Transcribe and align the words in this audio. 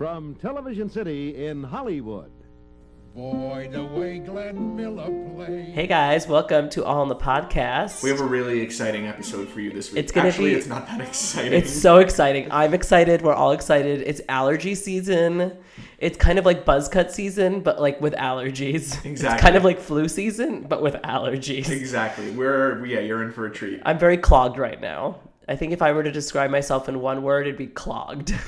From 0.00 0.34
Television 0.36 0.88
City 0.88 1.44
in 1.44 1.62
Hollywood. 1.62 2.30
Boy, 3.14 3.68
the 3.70 3.84
way 3.84 4.18
Glenn 4.18 4.74
Miller 4.74 5.10
plays. 5.34 5.74
Hey 5.74 5.86
guys, 5.86 6.26
welcome 6.26 6.70
to 6.70 6.86
All 6.86 7.02
in 7.02 7.10
the 7.10 7.16
Podcast. 7.16 8.02
We 8.02 8.08
have 8.08 8.20
a 8.20 8.24
really 8.24 8.62
exciting 8.62 9.06
episode 9.06 9.46
for 9.50 9.60
you 9.60 9.70
this 9.70 9.92
week. 9.92 9.98
It's 10.02 10.10
gonna 10.10 10.28
Actually, 10.28 10.52
be- 10.52 10.56
it's 10.56 10.66
not 10.66 10.86
that 10.86 11.02
exciting. 11.02 11.52
It's 11.52 11.70
so 11.70 11.98
exciting. 11.98 12.48
I'm 12.50 12.72
excited. 12.72 13.20
We're 13.20 13.34
all 13.34 13.52
excited. 13.52 14.00
It's 14.06 14.22
allergy 14.26 14.74
season. 14.74 15.58
It's 15.98 16.16
kind 16.16 16.38
of 16.38 16.46
like 16.46 16.64
buzz 16.64 16.88
cut 16.88 17.12
season, 17.12 17.60
but 17.60 17.78
like 17.78 18.00
with 18.00 18.14
allergies. 18.14 18.96
It's 19.04 19.22
kind 19.22 19.54
of 19.54 19.64
like 19.64 19.78
flu 19.78 20.08
season, 20.08 20.62
but 20.62 20.80
with 20.80 20.94
allergies. 20.94 21.68
exactly. 21.68 22.30
We're 22.30 22.86
yeah, 22.86 23.00
you're 23.00 23.22
in 23.22 23.32
for 23.32 23.44
a 23.44 23.50
treat. 23.50 23.82
I'm 23.84 23.98
very 23.98 24.16
clogged 24.16 24.56
right 24.56 24.80
now. 24.80 25.20
I 25.46 25.56
think 25.56 25.74
if 25.74 25.82
I 25.82 25.92
were 25.92 26.04
to 26.04 26.10
describe 26.10 26.50
myself 26.50 26.88
in 26.88 27.00
one 27.00 27.22
word, 27.22 27.46
it'd 27.46 27.58
be 27.58 27.66
clogged. 27.66 28.32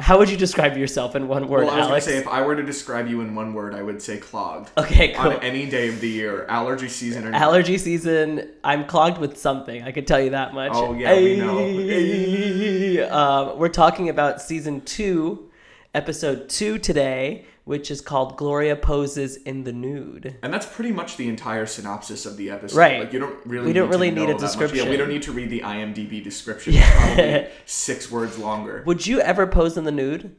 How 0.00 0.18
would 0.18 0.28
you 0.28 0.36
describe 0.36 0.76
yourself 0.76 1.14
in 1.14 1.28
one 1.28 1.46
word, 1.46 1.66
well, 1.66 1.74
I 1.74 1.78
was 1.78 1.86
Alex? 1.88 2.06
gonna 2.06 2.16
say 2.16 2.20
if 2.20 2.28
I 2.28 2.42
were 2.42 2.56
to 2.56 2.62
describe 2.64 3.06
you 3.08 3.20
in 3.20 3.34
one 3.34 3.54
word, 3.54 3.74
I 3.74 3.82
would 3.82 4.02
say 4.02 4.18
clogged. 4.18 4.70
okay, 4.76 5.12
cool. 5.12 5.32
On 5.32 5.42
any 5.42 5.66
day 5.68 5.88
of 5.88 6.00
the 6.00 6.08
year, 6.08 6.46
allergy 6.46 6.88
season 6.88 7.26
or 7.26 7.30
not. 7.30 7.40
Allergy 7.40 7.78
season. 7.78 8.50
I'm 8.64 8.86
clogged 8.86 9.18
with 9.18 9.38
something. 9.38 9.82
I 9.82 9.92
could 9.92 10.06
tell 10.06 10.20
you 10.20 10.30
that 10.30 10.52
much. 10.52 10.72
Oh, 10.74 10.94
yeah, 10.94 11.14
we 11.14 11.36
know. 11.36 13.10
Um, 13.10 13.58
we're 13.58 13.68
talking 13.68 14.08
about 14.08 14.40
season 14.42 14.80
two, 14.80 15.50
episode 15.94 16.48
two 16.48 16.78
today, 16.78 17.44
which 17.64 17.90
is 17.90 18.00
called 18.00 18.36
Gloria 18.36 18.76
poses 18.76 19.36
in 19.36 19.64
the 19.64 19.72
nude. 19.72 20.36
And 20.42 20.52
that's 20.52 20.66
pretty 20.66 20.92
much 20.92 21.16
the 21.16 21.28
entire 21.28 21.66
synopsis 21.66 22.26
of 22.26 22.36
the 22.36 22.50
episode. 22.50 22.76
Right. 22.76 23.00
Like 23.00 23.12
you 23.12 23.18
don't 23.18 23.44
really 23.46 23.68
We 23.68 23.72
don't 23.72 23.86
need 23.88 23.94
really 23.94 24.10
need 24.10 24.28
a 24.30 24.38
description. 24.38 24.84
Yeah, 24.84 24.90
we 24.90 24.96
don't 24.96 25.08
need 25.08 25.22
to 25.22 25.32
read 25.32 25.50
the 25.50 25.60
IMDb 25.60 26.22
description. 26.22 26.74
It's 26.84 26.90
probably 26.90 27.46
six 27.64 28.10
words 28.10 28.38
longer. 28.38 28.82
Would 28.86 29.06
you 29.06 29.20
ever 29.20 29.46
pose 29.46 29.76
in 29.76 29.84
the 29.84 29.92
nude? 29.92 30.36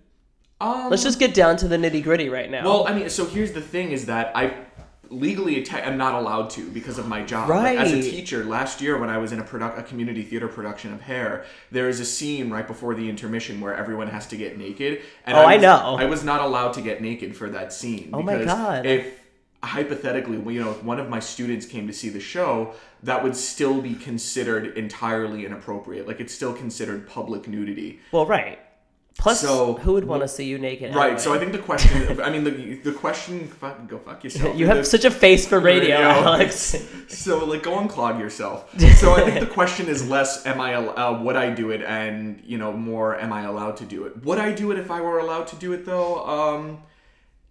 Um, 0.61 0.89
Let's 0.89 1.03
just 1.03 1.19
get 1.19 1.33
down 1.33 1.57
to 1.57 1.67
the 1.67 1.77
nitty 1.77 2.03
gritty 2.03 2.29
right 2.29 2.49
now. 2.49 2.63
Well, 2.63 2.87
I 2.87 2.93
mean, 2.93 3.09
so 3.09 3.25
here's 3.25 3.51
the 3.51 3.61
thing: 3.61 3.91
is 3.91 4.05
that 4.05 4.31
I 4.35 4.53
legally 5.09 5.61
te- 5.63 5.77
am 5.77 5.97
not 5.97 6.15
allowed 6.15 6.49
to 6.51 6.69
because 6.69 6.97
of 6.97 7.07
my 7.07 7.23
job. 7.23 7.49
Like, 7.49 7.77
as 7.77 7.91
a 7.91 8.01
teacher, 8.01 8.43
last 8.43 8.81
year 8.81 8.97
when 8.97 9.09
I 9.09 9.17
was 9.17 9.31
in 9.31 9.39
a 9.39 9.43
product, 9.43 9.77
a 9.79 9.83
community 9.83 10.23
theater 10.23 10.47
production 10.47 10.93
of 10.93 11.01
Hair, 11.01 11.45
there 11.71 11.89
is 11.89 11.99
a 11.99 12.05
scene 12.05 12.49
right 12.49 12.67
before 12.67 12.95
the 12.95 13.09
intermission 13.09 13.61
where 13.61 13.75
everyone 13.75 14.07
has 14.07 14.27
to 14.27 14.37
get 14.37 14.57
naked. 14.57 15.01
And 15.25 15.37
Oh, 15.37 15.41
I 15.41 15.55
was, 15.55 15.61
know. 15.61 15.95
I 15.99 16.05
was 16.05 16.23
not 16.23 16.41
allowed 16.41 16.73
to 16.73 16.81
get 16.81 17.01
naked 17.01 17.35
for 17.35 17.49
that 17.49 17.73
scene. 17.73 18.09
Oh 18.13 18.21
my 18.21 18.37
because 18.37 18.53
God. 18.53 18.85
If 18.85 19.19
hypothetically, 19.63 20.37
you 20.53 20.63
know, 20.63 20.71
if 20.71 20.83
one 20.83 20.99
of 20.99 21.09
my 21.09 21.19
students 21.19 21.65
came 21.65 21.87
to 21.87 21.93
see 21.93 22.09
the 22.09 22.19
show, 22.19 22.73
that 23.03 23.23
would 23.23 23.35
still 23.35 23.81
be 23.81 23.95
considered 23.95 24.77
entirely 24.77 25.45
inappropriate. 25.45 26.07
Like 26.07 26.19
it's 26.19 26.33
still 26.33 26.53
considered 26.53 27.07
public 27.07 27.47
nudity. 27.47 27.99
well, 28.11 28.25
right. 28.25 28.59
Plus, 29.17 29.41
So- 29.41 29.73
who 29.75 29.93
would 29.93 30.05
want 30.05 30.21
to 30.23 30.27
see 30.27 30.43
you 30.45 30.57
naked? 30.59 30.93
Right. 30.93 31.19
So 31.19 31.33
I 31.33 31.39
think 31.39 31.51
the 31.53 31.57
question. 31.59 32.19
I 32.21 32.29
mean, 32.29 32.43
the 32.43 32.75
the 32.83 32.91
question. 32.91 33.47
Fuck, 33.47 33.87
go 33.87 33.97
fuck 33.97 34.23
yourself. 34.25 34.55
you 34.57 34.65
The- 34.67 34.75
have 34.75 34.85
such 34.85 35.05
a 35.05 35.11
face 35.11 35.47
for 35.47 35.59
radio, 35.59 35.95
Alex. 35.97 36.75
So 37.07 37.45
like, 37.45 37.63
go 37.63 37.71
unclog 37.77 38.19
yourself. 38.19 38.57
So 39.01 39.13
I 39.15 39.21
think 39.25 39.39
the 39.39 39.53
question 39.59 39.87
is 39.87 40.07
less, 40.09 40.45
am 40.45 40.59
I 40.59 40.75
uh, 40.75 41.21
would 41.23 41.35
I 41.37 41.49
do 41.61 41.71
it, 41.71 41.81
and 41.81 42.41
you 42.45 42.57
know, 42.57 42.71
more, 42.73 43.17
am 43.19 43.31
I 43.31 43.43
allowed 43.43 43.77
to 43.77 43.85
do 43.85 44.03
it? 44.05 44.23
Would 44.25 44.37
I 44.39 44.51
do 44.51 44.71
it 44.71 44.77
if 44.79 44.89
I 44.91 44.99
were 45.01 45.19
allowed 45.19 45.47
to 45.47 45.55
do 45.55 45.71
it 45.73 45.85
though? 45.85 46.25
Um, 46.25 46.79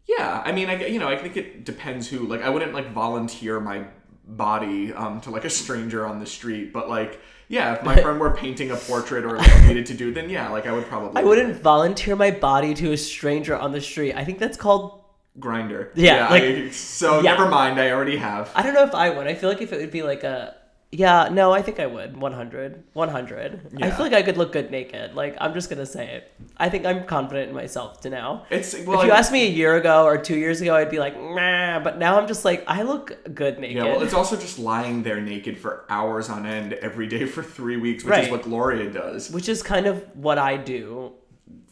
yeah. 0.06 0.42
I 0.44 0.52
mean, 0.52 0.68
I 0.68 0.74
you 0.86 0.98
know, 0.98 1.08
I 1.08 1.16
think 1.16 1.36
it 1.36 1.64
depends 1.64 2.08
who. 2.08 2.18
Like, 2.26 2.42
I 2.42 2.50
wouldn't 2.50 2.74
like 2.74 2.90
volunteer 2.92 3.58
my 3.58 3.84
body 4.26 4.92
um 4.92 5.20
to 5.22 5.30
like 5.30 5.44
a 5.44 5.50
stranger 5.50 6.06
on 6.06 6.20
the 6.20 6.26
street, 6.26 6.72
but 6.72 6.88
like. 6.88 7.20
Yeah, 7.46 7.74
if 7.74 7.82
my 7.82 7.94
friend 8.02 8.18
were 8.18 8.30
painting 8.30 8.70
a 8.70 8.76
portrait 8.76 9.22
or 9.22 9.36
like, 9.36 9.64
needed 9.64 9.84
to 9.86 9.94
do, 9.94 10.14
then 10.14 10.30
yeah, 10.30 10.48
like 10.48 10.66
I 10.66 10.72
would 10.72 10.86
probably. 10.86 11.20
I 11.20 11.24
wouldn't 11.26 11.60
volunteer 11.60 12.16
my 12.16 12.30
body 12.30 12.72
to 12.72 12.92
a 12.92 12.96
stranger 12.96 13.54
on 13.54 13.70
the 13.70 13.82
street. 13.82 14.14
I 14.14 14.24
think 14.24 14.38
that's 14.38 14.56
called. 14.56 15.04
Grindr. 15.38 15.90
Yeah, 15.94 16.30
like- 16.30 16.42
I, 16.42 16.70
so 16.70 17.16
yeah. 17.20 17.34
never 17.34 17.46
mind. 17.48 17.78
I 17.78 17.90
already 17.90 18.16
have. 18.16 18.50
I 18.54 18.62
don't 18.62 18.72
know 18.72 18.84
if 18.84 18.94
I 18.94 19.10
would. 19.10 19.26
I 19.26 19.34
feel 19.34 19.50
like 19.50 19.60
if 19.60 19.74
it 19.74 19.78
would 19.78 19.90
be 19.90 20.02
like 20.02 20.24
a. 20.24 20.56
Yeah, 20.96 21.28
no, 21.32 21.52
I 21.52 21.60
think 21.60 21.80
I 21.80 21.86
would. 21.86 22.16
100. 22.16 22.84
100. 22.92 23.78
I 23.82 23.90
feel 23.90 23.98
like 24.06 24.12
I 24.12 24.22
could 24.22 24.36
look 24.36 24.52
good 24.52 24.70
naked. 24.70 25.14
Like, 25.14 25.36
I'm 25.40 25.52
just 25.52 25.68
going 25.68 25.80
to 25.80 25.86
say 25.86 26.06
it. 26.08 26.32
I 26.56 26.68
think 26.68 26.86
I'm 26.86 27.04
confident 27.04 27.48
in 27.48 27.54
myself 27.54 28.00
to 28.02 28.10
now. 28.10 28.46
It's 28.48 28.74
well. 28.86 29.00
if 29.00 29.06
you 29.06 29.12
I- 29.12 29.18
asked 29.18 29.32
me 29.32 29.44
a 29.44 29.50
year 29.50 29.74
ago 29.76 30.04
or 30.04 30.16
two 30.18 30.36
years 30.36 30.60
ago, 30.60 30.76
I'd 30.76 30.90
be 30.90 31.00
like, 31.00 31.20
nah. 31.20 31.80
But 31.80 31.98
now 31.98 32.16
I'm 32.20 32.28
just 32.28 32.44
like, 32.44 32.62
I 32.68 32.82
look 32.82 33.34
good 33.34 33.58
naked. 33.58 33.76
Yeah, 33.78 33.84
well, 33.86 34.02
it's 34.02 34.14
also 34.14 34.36
just 34.36 34.60
lying 34.60 35.02
there 35.02 35.20
naked 35.20 35.58
for 35.58 35.84
hours 35.88 36.28
on 36.30 36.46
end 36.46 36.74
every 36.74 37.08
day 37.08 37.26
for 37.26 37.42
three 37.42 37.76
weeks, 37.76 38.04
which 38.04 38.10
Right. 38.12 38.24
is 38.26 38.30
what 38.30 38.42
Gloria 38.42 38.88
does. 38.88 39.30
which 39.32 39.48
is 39.48 39.64
kind 39.64 39.86
of 39.86 40.04
what 40.16 40.38
I 40.38 40.56
do 40.56 41.12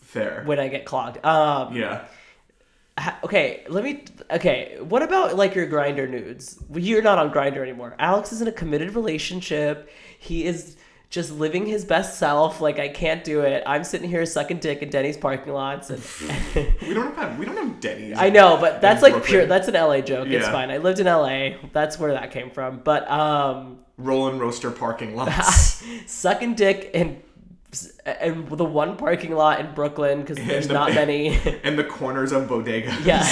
Fair. 0.00 0.42
when 0.46 0.58
I 0.58 0.66
get 0.66 0.84
clogged. 0.84 1.24
Um, 1.24 1.76
Yeah. 1.76 2.06
Okay, 3.24 3.64
let 3.68 3.84
me. 3.84 4.04
Okay, 4.30 4.76
what 4.80 5.02
about 5.02 5.36
like 5.36 5.54
your 5.54 5.66
Grindr 5.66 6.08
nudes? 6.08 6.58
You're 6.74 7.02
not 7.02 7.18
on 7.18 7.32
Grindr 7.32 7.58
anymore. 7.58 7.94
Alex 7.98 8.32
is 8.32 8.40
in 8.42 8.48
a 8.48 8.52
committed 8.52 8.94
relationship. 8.94 9.90
He 10.18 10.44
is 10.44 10.76
just 11.10 11.30
living 11.30 11.66
his 11.66 11.84
best 11.84 12.18
self. 12.18 12.60
Like 12.60 12.78
I 12.78 12.88
can't 12.88 13.22
do 13.22 13.40
it. 13.40 13.62
I'm 13.66 13.84
sitting 13.84 14.08
here 14.08 14.24
sucking 14.24 14.58
dick 14.58 14.82
in 14.82 14.90
Denny's 14.90 15.16
parking 15.16 15.52
lots, 15.52 15.90
and 15.90 16.02
We 16.82 16.94
don't 16.94 17.14
have 17.16 17.38
we 17.38 17.44
don't 17.44 17.56
have 17.56 17.80
Denny's. 17.80 18.16
I 18.18 18.30
know, 18.30 18.56
but 18.58 18.80
that's 18.80 19.02
like 19.02 19.12
Brooklyn. 19.12 19.30
pure. 19.30 19.46
That's 19.46 19.68
an 19.68 19.74
LA 19.74 20.00
joke. 20.00 20.28
It's 20.28 20.48
fine. 20.48 20.70
I 20.70 20.78
lived 20.78 21.00
in 21.00 21.06
LA. 21.06 21.58
That's 21.72 21.98
where 21.98 22.12
that 22.12 22.30
came 22.30 22.50
from. 22.50 22.80
But 22.84 23.10
um, 23.10 23.78
Roll 23.98 24.28
and 24.28 24.40
roaster 24.40 24.70
parking 24.70 25.14
lots. 25.16 25.84
sucking 26.06 26.54
dick 26.54 26.90
in. 26.94 27.22
And 28.04 28.48
the 28.50 28.64
one 28.64 28.96
parking 28.98 29.34
lot 29.34 29.60
in 29.60 29.72
Brooklyn 29.74 30.20
because 30.20 30.36
there's 30.36 30.68
the- 30.68 30.74
not 30.74 30.92
many. 30.92 31.38
and 31.64 31.78
the 31.78 31.84
corners 31.84 32.30
of 32.32 32.48
bodegas. 32.48 33.04
Yeah, 33.06 33.22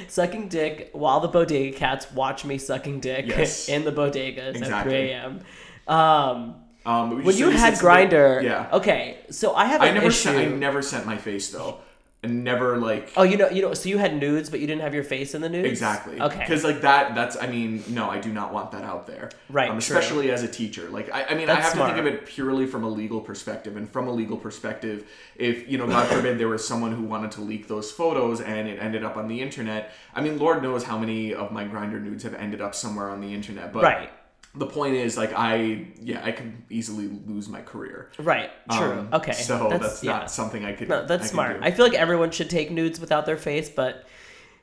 sucking 0.08 0.48
dick 0.48 0.90
while 0.92 1.20
the 1.20 1.28
bodega 1.28 1.76
cats 1.76 2.10
watch 2.12 2.44
me 2.44 2.58
sucking 2.58 3.00
dick 3.00 3.26
Yes. 3.28 3.68
in 3.68 3.84
the 3.84 3.92
bodegas 3.92 4.60
at 4.68 4.82
3 4.82 4.94
a.m. 4.94 5.40
Um, 5.86 6.56
Um, 6.86 7.22
when 7.24 7.36
you 7.36 7.50
had 7.50 7.74
Grindr, 7.74 8.42
Yeah. 8.42 8.68
Okay, 8.72 9.18
so 9.30 9.54
I 9.54 9.66
have 9.66 9.80
I 9.80 9.90
never 9.92 10.08
issue. 10.08 10.30
sent. 10.30 10.38
I 10.38 10.46
never 10.46 10.82
sent 10.82 11.06
my 11.06 11.16
face 11.16 11.50
though. 11.50 11.78
And 12.24 12.42
never 12.42 12.78
like. 12.78 13.12
oh, 13.16 13.22
you 13.22 13.36
know, 13.36 13.48
you 13.50 13.62
know, 13.62 13.74
so 13.74 13.88
you 13.88 13.98
had 13.98 14.16
nudes, 14.18 14.50
but 14.50 14.60
you 14.60 14.66
didn't 14.66 14.82
have 14.82 14.94
your 14.94 15.04
face 15.04 15.34
in 15.34 15.42
the 15.42 15.48
nudes. 15.48 15.68
Exactly. 15.68 16.20
Okay. 16.20 16.38
Because 16.38 16.64
like 16.64 16.80
that, 16.80 17.14
that's. 17.14 17.36
I 17.40 17.46
mean, 17.46 17.84
no, 17.88 18.10
I 18.10 18.18
do 18.18 18.32
not 18.32 18.52
want 18.52 18.72
that 18.72 18.82
out 18.82 19.06
there. 19.06 19.30
Right, 19.50 19.68
Um, 19.70 19.78
true. 19.78 19.96
especially 19.96 20.30
as 20.30 20.42
a 20.42 20.48
teacher. 20.48 20.88
Like, 20.88 21.12
I, 21.12 21.24
I 21.24 21.34
mean, 21.34 21.50
I 21.50 21.54
That's 21.54 21.74
have 21.74 21.86
to 21.86 21.94
think 21.94 21.98
of 21.98 22.06
it 22.06 22.26
purely 22.26 22.66
from 22.66 22.82
a 22.82 22.88
legal 22.88 23.20
perspective, 23.20 23.76
and 23.76 23.88
from 23.88 24.08
a 24.08 24.12
legal 24.12 24.36
perspective, 24.36 25.06
if 25.36 25.68
you 25.68 25.78
know, 25.78 25.86
God 25.86 26.08
forbid, 26.08 26.38
there 26.38 26.48
was 26.48 26.66
someone 26.66 26.92
who 26.92 27.02
wanted 27.04 27.30
to 27.32 27.42
leak 27.42 27.68
those 27.68 27.92
photos 27.92 28.40
and 28.40 28.68
it 28.68 28.78
ended 28.80 29.04
up 29.04 29.16
on 29.16 29.28
the 29.28 29.40
internet. 29.40 29.92
I 30.14 30.20
mean, 30.20 30.38
Lord 30.38 30.62
knows 30.62 30.84
how 30.84 30.98
many 30.98 31.34
of 31.34 31.52
my 31.52 31.64
Grindr 31.64 32.02
nudes 32.02 32.22
have 32.22 32.34
ended 32.34 32.60
up 32.60 32.74
somewhere 32.74 33.10
on 33.10 33.20
the 33.20 33.32
internet. 33.34 33.72
But 33.72 33.82
Right. 33.82 34.10
The 34.56 34.66
point 34.66 34.94
is, 34.94 35.16
like, 35.16 35.32
I 35.34 35.88
yeah, 36.00 36.22
I 36.24 36.30
could 36.30 36.52
easily 36.70 37.08
lose 37.26 37.48
my 37.48 37.60
career. 37.60 38.10
Right. 38.18 38.50
True. 38.70 38.92
Um, 38.92 39.08
okay. 39.12 39.32
So 39.32 39.68
that's, 39.68 40.04
yeah. 40.04 40.12
not 40.12 40.30
something 40.30 40.64
I 40.64 40.74
could. 40.74 40.88
No, 40.88 41.04
that's 41.04 41.24
could 41.24 41.30
smart. 41.30 41.58
I 41.62 41.72
feel 41.72 41.84
like 41.84 41.98
everyone 41.98 42.30
should 42.30 42.50
take 42.50 42.70
nudes 42.70 43.00
without 43.00 43.26
their 43.26 43.36
face, 43.36 43.68
but 43.68 44.06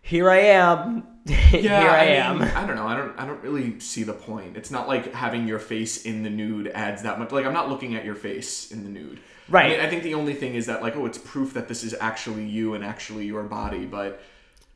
here 0.02 0.30
I 0.30 0.40
am. 0.40 1.04
here 1.28 1.72
I, 1.72 2.06
am. 2.06 2.40
mean, 2.40 2.48
I 2.50 2.66
don't 2.66 2.76
know. 2.76 2.88
I 2.88 2.96
don't. 2.96 3.20
I 3.20 3.26
don't 3.26 3.42
really 3.44 3.80
see 3.80 4.04
the 4.04 4.14
point. 4.14 4.58
It's 4.58 4.72
not 4.72 4.88
like 4.88 5.14
having 5.14 5.48
your 5.48 5.60
face 5.60 6.06
in 6.06 6.24
the 6.24 6.30
nude 6.30 6.68
adds 6.70 7.04
that 7.04 7.20
much. 7.20 7.32
Like 7.32 7.46
I'm 7.46 7.54
not 7.54 7.70
looking 7.70 7.96
at 7.96 8.06
your 8.06 8.16
face 8.16 8.72
in 8.72 8.84
the 8.84 8.90
nude. 8.90 9.20
Right. 9.48 9.66
I, 9.66 9.70
mean, 9.70 9.80
I 9.82 9.90
think 9.90 10.04
the 10.04 10.14
only 10.14 10.34
thing 10.34 10.56
is 10.56 10.68
that 10.68 10.82
like, 10.82 10.96
oh, 10.96 11.06
it's 11.06 11.18
proof 11.18 11.54
that 11.54 11.68
this 11.68 11.84
is 11.84 11.94
actually 12.00 12.46
you 12.46 12.74
and 12.74 12.84
actually 12.84 13.26
your 13.26 13.44
body. 13.44 13.86
But 13.86 14.22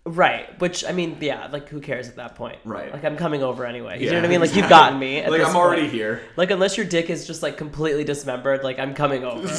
Right. 0.06 0.60
Which 0.60 0.86
I 0.86 0.92
mean, 0.92 1.18
yeah. 1.20 1.48
Like, 1.52 1.68
who 1.68 1.82
cares 1.82 2.08
at 2.08 2.18
that 2.18 2.36
point? 2.36 2.60
Right. 2.64 2.94
Like, 2.94 3.04
I'm 3.04 3.18
coming 3.18 3.42
over 3.42 3.66
anyway. 3.66 4.00
You 4.00 4.06
yeah, 4.06 4.12
know 4.12 4.18
what 4.20 4.26
I 4.26 4.30
mean? 4.30 4.40
Like, 4.40 4.56
you've 4.56 4.70
gotten 4.70 5.00
me. 5.00 5.28
Like 5.28 5.42
I'm 5.42 5.56
already 5.56 5.84
point. 5.84 5.94
here. 5.94 6.22
Like, 6.38 6.52
unless 6.52 6.78
your 6.78 6.86
dick 6.86 7.10
is 7.10 7.26
just 7.26 7.42
like 7.42 7.58
completely 7.58 8.04
dismembered, 8.04 8.64
like 8.64 8.78
I'm 8.78 8.94
coming 8.94 9.24
over. 9.24 9.48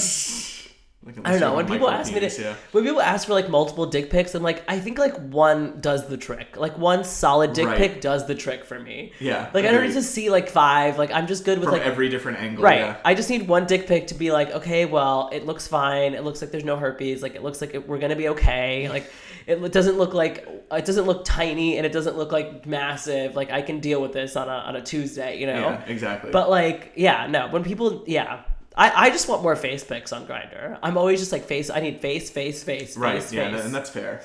Like, 1.06 1.14
I 1.24 1.30
don't 1.30 1.40
know. 1.40 1.54
When 1.54 1.68
people 1.68 1.88
ask 1.88 2.12
me 2.12 2.18
to, 2.18 2.42
yeah. 2.42 2.54
when 2.72 2.82
people 2.82 3.00
ask 3.00 3.28
for 3.28 3.32
like 3.32 3.48
multiple 3.48 3.86
dick 3.86 4.10
pics, 4.10 4.34
I'm 4.34 4.42
like, 4.42 4.64
I 4.68 4.80
think 4.80 4.98
like 4.98 5.14
one 5.16 5.80
does 5.80 6.08
the 6.08 6.16
trick. 6.16 6.56
Like 6.56 6.76
one 6.76 7.04
solid 7.04 7.52
dick 7.52 7.66
Right. 7.66 7.78
pic 7.78 8.00
does 8.00 8.26
the 8.26 8.34
trick 8.34 8.64
for 8.64 8.80
me. 8.80 9.12
Yeah, 9.20 9.48
Like 9.54 9.64
I 9.64 9.68
don't 9.68 9.76
agreed. 9.76 9.88
need 9.90 9.94
to 9.94 10.02
see 10.02 10.30
like 10.30 10.48
five. 10.48 10.98
Like 10.98 11.12
I'm 11.12 11.28
just 11.28 11.44
good 11.44 11.60
with 11.60 11.68
from 11.68 11.78
like 11.78 11.86
every 11.86 12.08
different 12.08 12.38
angle. 12.40 12.64
Right. 12.64 12.80
Yeah. 12.80 12.96
I 13.04 13.14
just 13.14 13.30
need 13.30 13.46
one 13.46 13.66
dick 13.66 13.86
pic 13.86 14.08
to 14.08 14.14
be 14.14 14.32
like, 14.32 14.50
okay, 14.50 14.84
well, 14.84 15.30
it 15.32 15.46
looks 15.46 15.68
fine. 15.68 16.14
It 16.14 16.24
looks 16.24 16.40
like 16.40 16.50
there's 16.50 16.64
no 16.64 16.76
herpes. 16.76 17.22
Like, 17.22 17.36
it 17.36 17.42
looks 17.44 17.60
like 17.60 17.72
it, 17.74 17.86
we're 17.86 17.98
gonna 17.98 18.16
be 18.16 18.28
okay. 18.30 18.88
Like, 18.96 19.12
it 19.46 19.72
doesn't 19.72 19.96
look 19.96 20.12
like 20.12 20.44
it 20.72 20.84
doesn't 20.84 21.04
look 21.06 21.24
tiny 21.24 21.76
and 21.76 21.86
it 21.86 21.92
doesn't 21.92 22.16
look 22.16 22.32
like 22.32 22.66
massive. 22.66 23.36
Like, 23.36 23.52
I 23.52 23.62
can 23.62 23.78
deal 23.78 24.02
with 24.02 24.12
this 24.12 24.34
on 24.34 24.48
a 24.48 24.52
on 24.52 24.74
a 24.74 24.82
Tuesday, 24.82 25.38
you 25.38 25.46
know. 25.46 25.54
Yeah. 25.60 25.84
Exactly. 25.86 26.32
But 26.32 26.50
like, 26.50 26.92
yeah, 26.96 27.28
no. 27.28 27.46
When 27.48 27.62
people, 27.62 28.02
yeah, 28.08 28.42
I 28.76 29.06
I 29.06 29.10
just 29.10 29.28
want 29.28 29.42
more 29.42 29.56
face 29.56 29.84
pics 29.84 30.12
on 30.12 30.26
Grindr. 30.26 30.78
I'm 30.82 30.96
always 30.96 31.20
just 31.20 31.32
like 31.32 31.44
face. 31.44 31.70
I 31.70 31.80
need 31.80 32.00
face, 32.00 32.30
face, 32.30 32.62
face, 32.62 32.82
face. 32.82 32.96
right. 32.96 33.22
face, 33.22 33.32
yeah. 33.32 33.50
face. 33.50 33.64
And 33.64 33.74
that's 33.74 33.90
fair. 33.90 34.22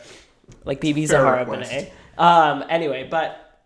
like 0.65 0.81
Bebe 0.81 1.05
Zahara. 1.05 1.45
Benet. 1.45 1.91
Um. 2.17 2.63
Anyway, 2.69 3.07
but 3.09 3.63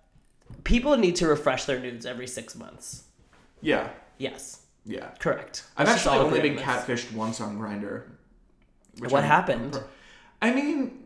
people 0.63 0.95
need 0.97 1.15
to 1.17 1.27
refresh 1.27 1.65
their 1.65 1.79
nudes 1.79 2.05
every 2.05 2.27
six 2.27 2.55
months. 2.55 3.03
Yeah. 3.61 3.89
Yes. 4.17 4.61
Yeah. 4.85 5.09
Correct. 5.19 5.63
I've 5.75 5.87
actually 5.87 6.19
only 6.19 6.41
been 6.41 6.57
catfished 6.57 7.13
once 7.13 7.41
on 7.41 7.57
Grindr. 7.57 8.03
What 8.99 9.23
happened? 9.23 9.81
I 10.41 10.53
mean, 10.53 11.03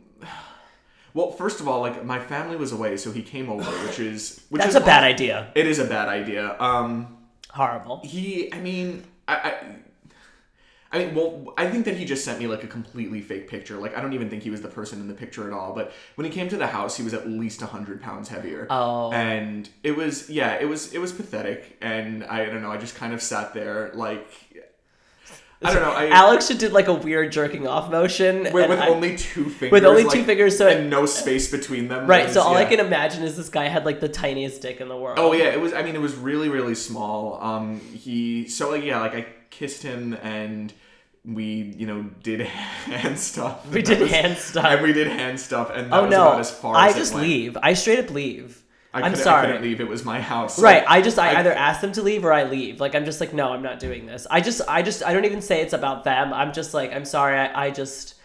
well, 1.14 1.32
first 1.32 1.60
of 1.60 1.68
all, 1.68 1.82
like 1.82 2.04
my 2.06 2.20
family 2.20 2.56
was 2.56 2.72
away, 2.72 2.98
so 2.98 3.12
he 3.12 3.22
came 3.22 3.50
over, 3.50 3.70
which 3.88 4.00
is 4.00 4.42
which 4.50 4.62
That's 4.62 4.76
is 4.76 4.82
a 4.82 4.86
bad 4.86 5.04
idea. 5.04 5.52
It 5.56 5.66
is 5.66 5.80
a 5.80 5.86
bad 5.86 6.08
idea. 6.10 6.56
Um, 6.60 7.18
Horrible. 7.50 8.02
he, 8.04 8.54
I 8.54 8.60
mean, 8.60 9.04
I. 9.34 9.50
I 9.50 9.76
I 10.92 10.98
mean, 10.98 11.14
well, 11.14 11.54
I 11.56 11.70
think 11.70 11.86
that 11.86 11.96
he 11.98 12.06
just 12.06 12.26
sent 12.26 12.40
me 12.40 12.48
like 12.48 12.64
a 12.64 12.68
completely 12.68 13.22
fake 13.22 13.48
picture. 13.48 13.78
Like, 13.78 13.96
I 13.96 14.02
don't 14.02 14.14
even 14.14 14.28
think 14.30 14.42
he 14.42 14.50
was 14.50 14.62
the 14.62 14.70
person 14.70 15.00
in 15.00 15.08
the 15.08 15.14
picture 15.14 15.46
at 15.46 15.54
all. 15.54 15.74
But 15.74 15.92
when 16.16 16.26
he 16.26 16.32
came 16.32 16.50
to 16.50 16.58
the 16.58 16.66
house, 16.66 16.98
he 16.98 17.04
was 17.04 17.14
at 17.14 17.30
least 17.30 17.62
hundred 17.62 18.02
pounds 18.02 18.28
heavier. 18.30 18.66
Oh. 18.72 19.12
and 19.12 19.70
it 19.84 19.96
was 19.96 20.30
yeah, 20.30 20.56
it 20.56 20.66
was 20.66 20.92
it 20.92 20.98
was 20.98 21.12
pathetic. 21.12 21.78
And 21.80 22.24
I 22.24 22.46
don't 22.46 22.64
know, 22.64 22.72
I 22.72 22.78
just 22.78 22.96
kind 22.96 23.14
of 23.14 23.22
sat 23.22 23.54
there 23.54 23.92
like, 23.94 24.28
I 25.62 25.74
don't 25.74 25.82
know, 25.84 25.92
I 25.92 26.08
Alex 26.10 26.48
did 26.48 26.72
like 26.72 26.88
a 26.88 26.94
weird 26.94 27.32
jerking 27.34 27.68
off 27.68 27.92
motion. 27.92 28.44
with, 28.44 28.54
with 28.70 28.80
I- 28.80 28.88
only 28.88 29.18
two 29.18 29.44
fingers, 29.50 29.72
with 29.72 29.84
only 29.86 30.04
like, 30.06 30.14
two 30.14 30.24
fingers, 30.24 30.58
so 30.58 30.68
and 30.70 30.90
no 30.90 31.06
space 31.06 31.52
between 31.52 31.90
them. 31.90 32.08
right. 32.08 32.28
It 32.30 32.34
So 32.34 32.40
was- 32.40 32.48
all 32.48 32.56
I 32.56 32.64
can 32.66 32.80
imagine 32.80 33.24
is 33.24 33.36
this 33.36 33.50
guy 33.50 33.66
had 33.66 33.84
like 33.86 34.00
the 34.00 34.08
tiniest 34.08 34.62
dick 34.62 34.80
in 34.80 34.88
the 34.88 34.96
world. 34.98 35.20
Oh 35.20 35.34
yeah, 35.34 35.46
it 35.46 35.60
was. 35.60 35.74
I 35.74 35.84
mean, 35.84 35.96
it 35.96 36.02
was 36.02 36.16
really, 36.16 36.48
really 36.50 36.76
small. 36.76 37.42
Um, 37.44 37.82
he 37.82 38.48
so 38.48 38.70
like 38.72 38.84
yeah, 38.84 39.02
like 39.02 39.14
I 39.16 39.26
kissed 39.50 39.84
him 39.84 40.18
and 40.24 40.72
we 41.26 41.74
you 41.78 41.86
know 41.86 42.04
did 42.24 42.40
hand 42.88 43.20
stuff. 43.20 43.68
We 43.70 43.82
did 43.92 44.08
hand 44.10 44.38
stuff. 44.38 44.64
And 44.64 44.82
we 44.82 44.94
did 44.94 45.08
hand 45.08 45.42
stuff, 45.42 45.72
and 45.76 45.92
that 45.92 45.98
Oh 46.00 46.04
was 46.04 46.12
no! 46.12 46.28
about 46.28 46.40
as 46.40 46.52
far 46.52 46.76
I 46.78 46.88
as 46.90 46.96
just 46.96 47.14
leave. 47.14 47.58
I 47.62 47.74
straight 47.74 48.00
up 48.00 48.12
leave. 48.12 48.59
I 48.94 48.98
I'm 49.02 49.04
couldn't- 49.12 49.20
I 49.20 49.24
sorry. 49.24 49.46
couldn't 49.48 49.62
leave. 49.62 49.82
It 49.82 49.88
was 49.88 50.04
my 50.04 50.20
house. 50.20 50.60
Right. 50.60 50.84
I 50.88 51.02
just 51.02 51.20
I, 51.20 51.34
I- 51.34 51.40
either 51.40 51.54
ask 51.54 51.82
them 51.82 51.92
to 51.94 52.02
leave 52.02 52.26
or 52.26 52.34
I 52.34 52.44
leave. 52.44 52.80
Like 52.80 52.96
I'm 52.96 53.06
just 53.06 53.20
like 53.20 53.34
no, 53.34 53.52
I'm 53.54 53.62
not 53.62 53.80
doing 53.80 54.06
this. 54.06 54.26
I 54.30 54.42
just 54.42 54.62
I 54.68 54.82
just 54.82 55.04
I 55.04 55.14
don't 55.14 55.26
even 55.26 55.42
say 55.42 55.62
it's 55.62 55.74
about 55.74 56.04
them. 56.04 56.34
I'm 56.34 56.54
just 56.54 56.74
like 56.74 56.92
I'm 56.92 57.06
sorry. 57.06 57.38
I, 57.38 57.66
I 57.68 57.70
just 57.72 58.16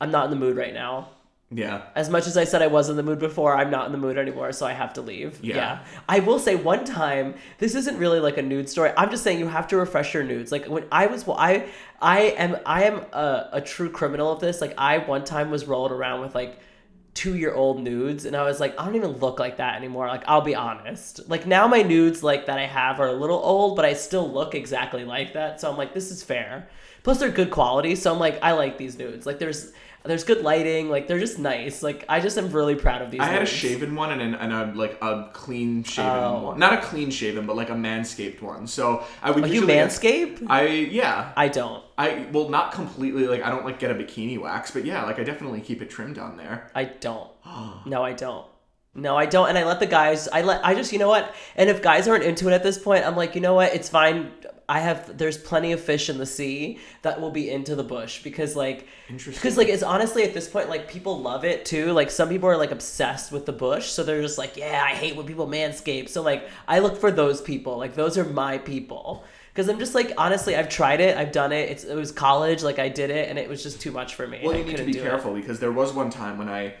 I'm 0.00 0.10
not 0.10 0.24
in 0.26 0.30
the 0.30 0.36
mood 0.36 0.56
right 0.56 0.72
now. 0.74 1.08
Yeah. 1.52 1.82
As 1.96 2.08
much 2.08 2.28
as 2.28 2.36
I 2.36 2.44
said 2.44 2.62
I 2.62 2.68
was 2.68 2.88
in 2.88 2.96
the 2.96 3.02
mood 3.02 3.18
before, 3.18 3.56
I'm 3.56 3.70
not 3.70 3.86
in 3.86 3.90
the 3.90 3.98
mood 3.98 4.16
anymore, 4.16 4.52
so 4.52 4.64
I 4.66 4.72
have 4.72 4.92
to 4.92 5.02
leave. 5.02 5.40
Yeah. 5.42 5.80
I 6.08 6.20
will 6.20 6.38
say 6.38 6.54
one 6.54 6.84
time, 6.84 7.34
this 7.58 7.74
isn't 7.74 7.98
really 7.98 8.20
like 8.20 8.38
a 8.38 8.42
nude 8.42 8.68
story. 8.68 8.92
I'm 8.96 9.10
just 9.10 9.24
saying 9.24 9.40
you 9.40 9.48
have 9.48 9.66
to 9.68 9.76
refresh 9.76 10.14
your 10.14 10.22
nudes. 10.22 10.52
Like 10.52 10.66
when 10.66 10.84
I 10.92 11.06
was, 11.08 11.26
well, 11.26 11.36
I, 11.36 11.66
I 12.00 12.20
am, 12.38 12.56
I 12.64 12.84
am 12.84 13.04
a, 13.12 13.48
a 13.54 13.60
true 13.60 13.90
criminal 13.90 14.30
of 14.30 14.38
this. 14.38 14.60
Like 14.60 14.74
I 14.78 14.98
one 14.98 15.24
time 15.24 15.50
was 15.50 15.66
rolled 15.66 15.90
around 15.90 16.20
with 16.20 16.36
like 16.36 16.56
two 17.20 17.36
year 17.36 17.52
old 17.52 17.78
nudes, 17.82 18.24
and 18.24 18.34
I 18.34 18.44
was 18.44 18.60
like, 18.60 18.80
I 18.80 18.84
don't 18.86 18.96
even 18.96 19.12
look 19.18 19.38
like 19.38 19.58
that 19.58 19.76
anymore. 19.76 20.06
Like 20.06 20.24
I'll 20.26 20.40
be 20.40 20.54
honest. 20.54 21.28
Like 21.28 21.46
now 21.46 21.68
my 21.68 21.82
nudes 21.82 22.22
like 22.22 22.46
that 22.46 22.58
I 22.58 22.64
have 22.64 22.98
are 22.98 23.08
a 23.08 23.12
little 23.12 23.36
old, 23.36 23.76
but 23.76 23.84
I 23.84 23.92
still 23.92 24.32
look 24.32 24.54
exactly 24.54 25.04
like 25.04 25.34
that. 25.34 25.60
So 25.60 25.70
I'm 25.70 25.76
like, 25.76 25.92
this 25.92 26.10
is 26.10 26.22
fair. 26.22 26.70
Plus 27.02 27.18
they're 27.18 27.28
good 27.28 27.50
quality, 27.50 27.94
so 27.94 28.10
I'm 28.10 28.18
like, 28.18 28.38
I 28.42 28.52
like 28.52 28.78
these 28.78 28.96
nudes. 28.96 29.26
Like 29.26 29.38
there's 29.38 29.72
there's 30.04 30.24
good 30.24 30.42
lighting, 30.42 30.88
like 30.88 31.06
they're 31.08 31.18
just 31.18 31.38
nice. 31.38 31.82
Like 31.82 32.04
I 32.08 32.20
just 32.20 32.38
am 32.38 32.50
really 32.50 32.74
proud 32.74 33.02
of 33.02 33.10
these. 33.10 33.20
I 33.20 33.26
had 33.26 33.42
a 33.42 33.46
shaven 33.46 33.94
one 33.94 34.12
and, 34.12 34.22
an, 34.22 34.34
and 34.34 34.52
a 34.52 34.72
like 34.78 34.96
a 35.02 35.28
clean 35.32 35.82
shaven 35.84 36.10
Oh. 36.10 36.42
one. 36.44 36.58
Not 36.58 36.72
a 36.72 36.78
clean 36.80 37.10
shaven, 37.10 37.46
but 37.46 37.54
like 37.56 37.68
a 37.70 37.74
manscaped 37.74 38.40
one. 38.40 38.66
So 38.66 39.04
I 39.22 39.30
would 39.30 39.44
Oh, 39.44 39.46
you 39.46 39.54
usually 39.54 39.74
manscape? 39.74 40.46
I 40.48 40.66
yeah. 40.66 41.32
I 41.36 41.48
don't. 41.48 41.84
I 41.98 42.26
well 42.32 42.48
not 42.48 42.72
completely 42.72 43.26
like 43.26 43.42
I 43.42 43.50
don't 43.50 43.64
like 43.64 43.78
get 43.78 43.90
a 43.90 43.94
bikini 43.94 44.38
wax, 44.40 44.70
but 44.70 44.84
yeah, 44.84 45.04
like 45.04 45.18
I 45.18 45.24
definitely 45.24 45.60
keep 45.60 45.82
it 45.82 45.90
trimmed 45.90 46.18
on 46.18 46.36
there. 46.36 46.70
I 46.74 46.84
don't. 46.84 47.28
No, 47.86 48.02
I 48.02 48.12
don't. 48.12 48.46
No, 48.94 49.16
I 49.16 49.26
don't. 49.26 49.48
And 49.48 49.56
I 49.56 49.64
let 49.64 49.78
the 49.80 49.86
guys. 49.86 50.26
I 50.28 50.42
let. 50.42 50.64
I 50.66 50.74
just. 50.74 50.92
You 50.92 50.98
know 50.98 51.08
what? 51.08 51.32
And 51.56 51.70
if 51.70 51.80
guys 51.82 52.08
aren't 52.08 52.24
into 52.24 52.48
it 52.48 52.52
at 52.52 52.62
this 52.62 52.76
point, 52.78 53.06
I'm 53.06 53.14
like, 53.16 53.34
you 53.34 53.40
know 53.40 53.54
what? 53.54 53.72
It's 53.74 53.88
fine. 53.88 54.32
I 54.70 54.78
have. 54.78 55.18
There's 55.18 55.36
plenty 55.36 55.72
of 55.72 55.80
fish 55.80 56.08
in 56.08 56.16
the 56.18 56.24
sea 56.26 56.78
that 57.02 57.20
will 57.20 57.32
be 57.32 57.50
into 57.50 57.74
the 57.74 57.82
bush 57.82 58.22
because 58.22 58.54
like. 58.54 58.86
Interesting. 59.08 59.40
Because 59.40 59.56
like 59.58 59.66
it's 59.68 59.82
honestly 59.82 60.22
at 60.22 60.32
this 60.32 60.48
point 60.48 60.68
like 60.68 60.88
people 60.88 61.20
love 61.20 61.44
it 61.44 61.64
too. 61.64 61.90
Like 61.92 62.08
some 62.10 62.28
people 62.28 62.48
are 62.48 62.56
like 62.56 62.70
obsessed 62.70 63.32
with 63.32 63.46
the 63.46 63.52
bush, 63.52 63.86
so 63.90 64.04
they're 64.04 64.22
just 64.22 64.38
like, 64.38 64.56
yeah, 64.56 64.80
I 64.86 64.94
hate 64.94 65.16
when 65.16 65.26
people 65.26 65.48
manscape. 65.48 66.08
So 66.08 66.22
like 66.22 66.48
I 66.68 66.78
look 66.78 66.96
for 66.96 67.10
those 67.10 67.40
people. 67.40 67.76
Like 67.78 67.96
those 67.96 68.16
are 68.16 68.24
my 68.24 68.58
people. 68.58 69.24
Because 69.52 69.68
I'm 69.68 69.80
just 69.80 69.96
like 69.96 70.12
honestly, 70.16 70.54
I've 70.54 70.68
tried 70.68 71.00
it, 71.00 71.16
I've 71.16 71.32
done 71.32 71.50
it. 71.50 71.68
It's 71.68 71.82
it 71.82 71.96
was 71.96 72.12
college, 72.12 72.62
like 72.62 72.78
I 72.78 72.88
did 72.88 73.10
it, 73.10 73.28
and 73.28 73.40
it 73.40 73.48
was 73.48 73.64
just 73.64 73.80
too 73.80 73.90
much 73.90 74.14
for 74.14 74.28
me. 74.28 74.40
Well, 74.44 74.54
I 74.54 74.58
you 74.58 74.64
need 74.64 74.76
to 74.76 74.84
be 74.84 74.92
do 74.92 75.00
it. 75.00 75.02
careful 75.02 75.34
because 75.34 75.58
there 75.58 75.72
was 75.72 75.92
one 75.92 76.10
time 76.10 76.38
when 76.38 76.48
I 76.48 76.74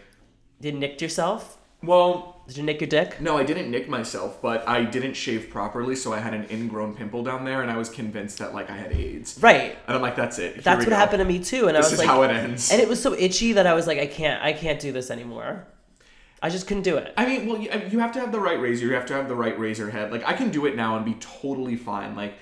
You 0.60 0.70
nicked 0.72 1.02
yourself? 1.02 1.56
well 1.82 2.39
Did 2.50 2.56
you 2.56 2.64
nick 2.64 2.80
your 2.80 2.88
dick? 2.88 3.20
no, 3.20 3.38
I 3.38 3.44
didn't 3.44 3.70
nick 3.70 3.88
myself, 3.88 4.42
but 4.42 4.68
I 4.68 4.82
didn't 4.82 5.14
shave 5.14 5.50
properly, 5.50 5.94
so 5.94 6.12
I 6.12 6.18
had 6.18 6.34
an 6.34 6.48
ingrown 6.50 6.96
pimple 6.96 7.22
down 7.22 7.44
there, 7.44 7.62
and 7.62 7.70
I 7.70 7.76
was 7.76 7.88
convinced 7.88 8.38
that 8.38 8.52
like 8.52 8.68
I 8.68 8.76
had 8.76 8.90
AIDS. 8.90 9.38
Right. 9.40 9.78
And 9.86 9.94
I'm 9.94 10.02
like, 10.02 10.16
that's 10.16 10.40
it. 10.40 10.54
Here 10.54 10.62
That's 10.62 10.80
we 10.80 10.86
what 10.86 10.90
go. 10.90 10.96
happened 10.96 11.20
to 11.20 11.24
me 11.24 11.38
too, 11.38 11.68
and 11.68 11.76
I 11.76 11.80
This 11.80 11.92
was 11.92 12.00
is 12.00 12.06
like, 12.06 12.08
how 12.08 12.22
it 12.24 12.32
ends. 12.32 12.72
and 12.72 12.82
it 12.82 12.88
was 12.88 13.00
so 13.00 13.14
itchy 13.14 13.52
that 13.52 13.68
I 13.68 13.74
was 13.74 13.86
like, 13.86 13.98
I 14.00 14.06
can't, 14.08 14.42
I 14.42 14.52
can't 14.52 14.80
do 14.80 14.90
this 14.90 15.12
anymore. 15.12 15.64
I 16.42 16.50
just 16.50 16.66
couldn't 16.66 16.82
do 16.82 16.96
it. 16.96 17.14
I 17.16 17.24
mean, 17.24 17.46
well, 17.46 17.56
you, 17.56 17.70
you 17.88 18.00
have 18.00 18.10
to 18.14 18.18
have 18.18 18.32
the 18.32 18.40
right 18.40 18.60
razor. 18.60 18.84
You 18.84 18.94
have 18.94 19.06
to 19.06 19.14
have 19.14 19.28
the 19.28 19.36
right 19.36 19.56
razor 19.56 19.88
head. 19.88 20.10
Like 20.10 20.26
I 20.26 20.32
can 20.32 20.50
do 20.50 20.66
it 20.66 20.74
now 20.74 20.96
and 20.96 21.04
be 21.04 21.14
totally 21.20 21.76
fine. 21.76 22.16
Like. 22.16 22.34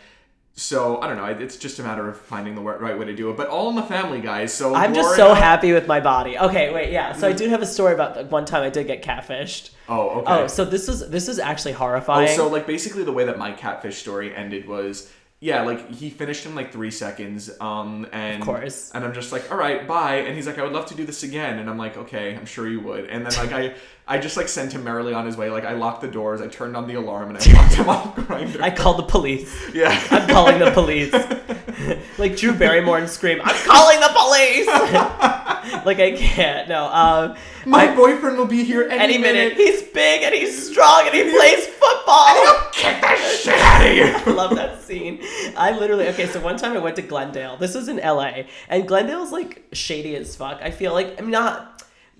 So 0.58 1.00
I 1.00 1.06
don't 1.06 1.16
know. 1.16 1.24
It's 1.26 1.56
just 1.56 1.78
a 1.78 1.84
matter 1.84 2.08
of 2.08 2.18
finding 2.20 2.56
the 2.56 2.60
right 2.60 2.98
way 2.98 3.06
to 3.06 3.14
do 3.14 3.30
it. 3.30 3.36
But 3.36 3.46
all 3.46 3.70
in 3.70 3.76
the 3.76 3.82
family, 3.82 4.20
guys. 4.20 4.52
So 4.52 4.74
I'm 4.74 4.92
just 4.92 5.14
so 5.14 5.32
happy 5.32 5.72
with 5.72 5.86
my 5.86 6.00
body. 6.00 6.36
Okay, 6.36 6.74
wait, 6.74 6.90
yeah. 6.90 7.12
So 7.12 7.28
I 7.28 7.32
do 7.32 7.48
have 7.48 7.62
a 7.62 7.66
story 7.66 7.94
about 7.94 8.16
the 8.16 8.24
one 8.24 8.44
time 8.44 8.64
I 8.64 8.70
did 8.70 8.88
get 8.88 9.04
catfished. 9.04 9.70
Oh, 9.88 10.20
okay. 10.20 10.32
Oh, 10.32 10.46
so 10.48 10.64
this 10.64 10.88
is 10.88 11.08
this 11.10 11.28
is 11.28 11.38
actually 11.38 11.74
Oh, 11.74 11.78
horrifying. 11.78 12.36
so 12.36 12.48
like 12.48 12.66
basically 12.66 13.04
the 13.04 13.12
way 13.12 13.24
that 13.24 13.38
my 13.38 13.52
catfish 13.52 13.98
story 13.98 14.34
ended 14.34 14.66
was 14.66 15.12
yeah, 15.40 15.62
like 15.62 15.90
he 15.90 16.10
finished 16.10 16.46
in 16.46 16.54
like 16.56 16.72
three 16.72 16.90
seconds, 16.90 17.48
um, 17.60 18.06
and 18.12 18.40
Of 18.42 18.46
course. 18.46 18.90
and 18.92 19.04
I'm 19.04 19.14
just 19.14 19.30
like, 19.30 19.50
all 19.52 19.56
right, 19.56 19.86
bye, 19.86 20.16
and 20.16 20.34
he's 20.34 20.46
like, 20.46 20.58
I 20.58 20.64
would 20.64 20.72
love 20.72 20.86
to 20.86 20.94
do 20.94 21.04
this 21.04 21.22
again, 21.22 21.58
and 21.60 21.70
I'm 21.70 21.78
like, 21.78 21.96
okay, 21.96 22.34
I'm 22.34 22.44
sure 22.46 22.66
you 22.68 22.80
would, 22.80 23.04
and 23.06 23.24
then 23.24 23.32
like 23.34 23.52
I, 23.52 23.74
I 24.06 24.18
just 24.18 24.36
like 24.36 24.48
sent 24.48 24.72
him 24.72 24.82
merrily 24.82 25.12
on 25.14 25.26
his 25.26 25.36
way, 25.36 25.48
like 25.50 25.64
I 25.64 25.74
locked 25.74 26.00
the 26.00 26.08
doors, 26.08 26.40
I 26.40 26.48
turned 26.48 26.76
on 26.76 26.88
the 26.88 26.94
alarm, 26.94 27.28
and 27.34 27.38
I 27.38 27.52
locked 27.52 27.74
him 27.74 27.88
off 27.88 28.16
Grindr. 28.16 28.60
I 28.60 28.70
called 28.70 28.98
the 28.98 29.04
police. 29.04 29.54
yeah, 29.72 29.96
I'm 30.10 30.28
calling 30.28 30.58
the 30.58 30.72
police. 30.72 31.12
like 32.18 32.36
Drew 32.36 32.52
Barrymore 32.54 32.98
and 32.98 33.08
scream, 33.08 33.40
I'm 33.44 33.56
calling 33.64 34.00
the 34.00 34.10
police. 34.12 34.66
like 35.84 35.98
I 36.00 36.12
can't. 36.12 36.68
No. 36.68 36.86
Um, 36.86 37.36
my 37.66 37.90
I- 37.92 37.96
boyfriend 37.96 38.36
will 38.38 38.46
be 38.46 38.64
here 38.64 38.82
any, 38.90 39.14
any 39.14 39.18
minute. 39.18 39.54
He's 39.54 39.82
big 39.82 40.22
and 40.22 40.34
he's 40.34 40.70
strong 40.70 41.06
and 41.06 41.14
he 41.14 41.22
plays 41.30 41.66
football. 41.66 42.26
He'll 42.34 42.70
kick 42.72 43.00
the 43.00 43.16
shit 43.40 43.54
out 43.58 43.86
of 43.86 43.96
you. 43.96 44.04
I 44.04 44.30
love 44.34 44.54
that 44.56 44.82
scene. 44.82 45.20
I 45.56 45.76
literally 45.78 46.08
okay. 46.08 46.26
So 46.26 46.40
one 46.40 46.56
time 46.56 46.76
I 46.76 46.78
went 46.80 46.96
to 46.96 47.02
Glendale. 47.02 47.56
This 47.56 47.74
was 47.74 47.88
in 47.88 47.98
L.A. 48.00 48.46
and 48.68 48.86
Glendale's 48.88 49.32
like 49.32 49.64
shady 49.72 50.14
as 50.16 50.34
fuck. 50.36 50.60
I 50.62 50.70
feel 50.70 50.92
like 50.92 51.18
I'm 51.20 51.30
not. 51.30 51.74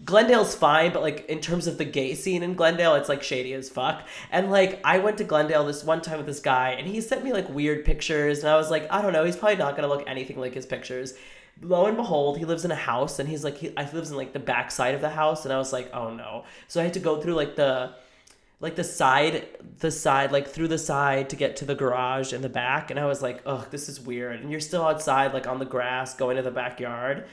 Glendale's 0.04 0.54
fine, 0.54 0.92
but 0.92 1.02
like 1.02 1.26
in 1.28 1.40
terms 1.40 1.66
of 1.66 1.76
the 1.76 1.84
gay 1.84 2.14
scene 2.14 2.44
in 2.44 2.54
Glendale, 2.54 2.94
it's 2.94 3.08
like 3.08 3.20
shady 3.22 3.52
as 3.54 3.68
fuck. 3.68 4.06
And 4.30 4.48
like 4.48 4.80
I 4.84 4.98
went 5.00 5.18
to 5.18 5.24
Glendale 5.24 5.64
this 5.64 5.82
one 5.82 6.02
time 6.02 6.18
with 6.18 6.26
this 6.26 6.38
guy, 6.38 6.70
and 6.70 6.86
he 6.86 7.00
sent 7.00 7.24
me 7.24 7.32
like 7.32 7.48
weird 7.48 7.84
pictures, 7.84 8.38
and 8.40 8.48
I 8.48 8.54
was 8.56 8.70
like, 8.70 8.86
I 8.92 9.02
don't 9.02 9.12
know, 9.12 9.24
he's 9.24 9.36
probably 9.36 9.56
not 9.56 9.74
gonna 9.74 9.88
look 9.88 10.04
anything 10.06 10.38
like 10.38 10.54
his 10.54 10.66
pictures. 10.66 11.14
Lo 11.60 11.86
and 11.86 11.96
behold, 11.96 12.38
he 12.38 12.44
lives 12.44 12.64
in 12.64 12.70
a 12.70 12.76
house, 12.76 13.18
and 13.18 13.28
he's 13.28 13.42
like, 13.42 13.58
he, 13.58 13.76
I 13.76 13.90
lives 13.90 14.10
in 14.10 14.16
like 14.16 14.32
the 14.32 14.38
back 14.38 14.70
side 14.70 14.94
of 14.94 15.00
the 15.00 15.10
house, 15.10 15.44
and 15.44 15.52
I 15.52 15.58
was 15.58 15.72
like, 15.72 15.90
oh 15.92 16.14
no. 16.14 16.44
So 16.68 16.80
I 16.80 16.84
had 16.84 16.94
to 16.94 17.00
go 17.00 17.20
through 17.20 17.34
like 17.34 17.56
the 17.56 17.94
like 18.60 18.74
the 18.74 18.84
side 18.84 19.46
the 19.78 19.90
side 19.90 20.32
like 20.32 20.48
through 20.48 20.68
the 20.68 20.78
side 20.78 21.30
to 21.30 21.36
get 21.36 21.56
to 21.56 21.64
the 21.64 21.74
garage 21.74 22.32
in 22.32 22.42
the 22.42 22.48
back 22.48 22.90
and 22.90 22.98
i 22.98 23.06
was 23.06 23.22
like 23.22 23.40
oh, 23.46 23.66
this 23.70 23.88
is 23.88 24.00
weird. 24.00 24.40
And 24.40 24.50
you're 24.50 24.60
still 24.60 24.84
outside 24.84 25.32
like 25.32 25.46
on 25.46 25.58
the 25.58 25.64
grass 25.64 26.14
going 26.14 26.36
to 26.36 26.42
the 26.42 26.50
backyard. 26.50 27.26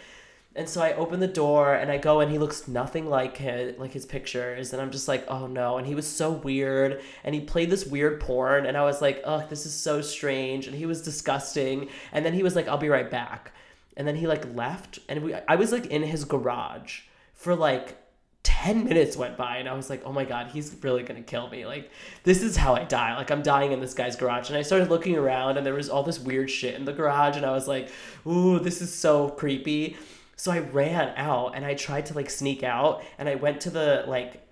And 0.56 0.70
so 0.70 0.82
i 0.82 0.94
open 0.94 1.20
the 1.20 1.28
door 1.28 1.74
and 1.74 1.92
i 1.92 1.98
go 1.98 2.20
and 2.20 2.32
he 2.32 2.38
looks 2.38 2.68
nothing 2.68 3.10
like 3.10 3.38
his 3.38 3.78
like 3.80 3.92
his 3.92 4.06
pictures 4.06 4.72
and 4.72 4.82
i'm 4.82 4.92
just 4.92 5.08
like 5.08 5.26
oh 5.28 5.48
no. 5.48 5.78
And 5.78 5.88
he 5.88 5.96
was 5.96 6.08
so 6.08 6.32
weird 6.32 7.02
and 7.24 7.34
he 7.34 7.42
played 7.42 7.70
this 7.70 7.86
weird 7.86 8.22
porn 8.22 8.66
and 8.66 8.78
i 8.78 8.84
was 8.84 9.02
like 9.02 9.22
ugh 9.26 9.50
this 9.50 9.66
is 9.66 9.74
so 9.74 10.02
strange. 10.02 10.68
And 10.68 10.76
he 10.76 10.86
was 10.86 11.02
disgusting. 11.02 11.90
And 12.12 12.24
then 12.26 12.34
he 12.34 12.44
was 12.44 12.56
like 12.56 12.68
i'll 12.68 12.78
be 12.78 12.90
right 12.90 13.10
back 13.10 13.52
and 13.98 14.08
then 14.08 14.16
he 14.16 14.28
like 14.28 14.54
left 14.56 15.00
and 15.08 15.24
we 15.24 15.34
i 15.48 15.56
was 15.56 15.72
like 15.72 15.86
in 15.88 16.04
his 16.04 16.26
garage 16.26 17.02
for 17.34 17.56
like 17.56 17.98
10 18.46 18.84
minutes 18.84 19.18
went 19.18 19.36
by 19.36 19.58
and 19.58 19.68
I 19.68 19.74
was 19.74 19.90
like, 19.90 20.04
oh 20.06 20.12
my 20.12 20.24
God, 20.24 20.48
he's 20.48 20.76
really 20.82 21.02
gonna 21.02 21.24
kill 21.24 21.50
me. 21.50 21.66
Like, 21.66 21.92
this 22.24 22.44
is 22.44 22.56
how 22.56 22.76
I 22.76 22.84
die. 22.84 23.16
Like, 23.16 23.32
I'm 23.32 23.42
dying 23.42 23.72
in 23.72 23.80
this 23.80 23.96
guy's 23.96 24.16
garage. 24.16 24.50
And 24.50 24.58
I 24.58 24.62
started 24.62 24.90
looking 24.90 25.18
around 25.18 25.58
and 25.58 25.66
there 25.66 25.74
was 25.74 25.90
all 25.90 26.04
this 26.04 26.20
weird 26.20 26.50
shit 26.50 26.76
in 26.76 26.86
the 26.86 26.94
garage. 26.94 27.38
And 27.38 27.46
I 27.46 27.52
was 27.52 27.68
like, 27.68 27.90
ooh, 28.28 28.60
this 28.60 28.82
is 28.84 28.94
so 28.94 29.30
creepy. 29.30 29.98
So 30.36 30.52
I 30.52 30.60
ran 30.60 31.14
out 31.18 31.56
and 31.56 31.66
I 31.66 31.74
tried 31.74 32.06
to 32.08 32.14
like 32.14 32.30
sneak 32.30 32.62
out 32.62 33.04
and 33.18 33.28
I 33.28 33.34
went 33.34 33.62
to 33.62 33.72
the 33.72 34.04
like, 34.08 34.48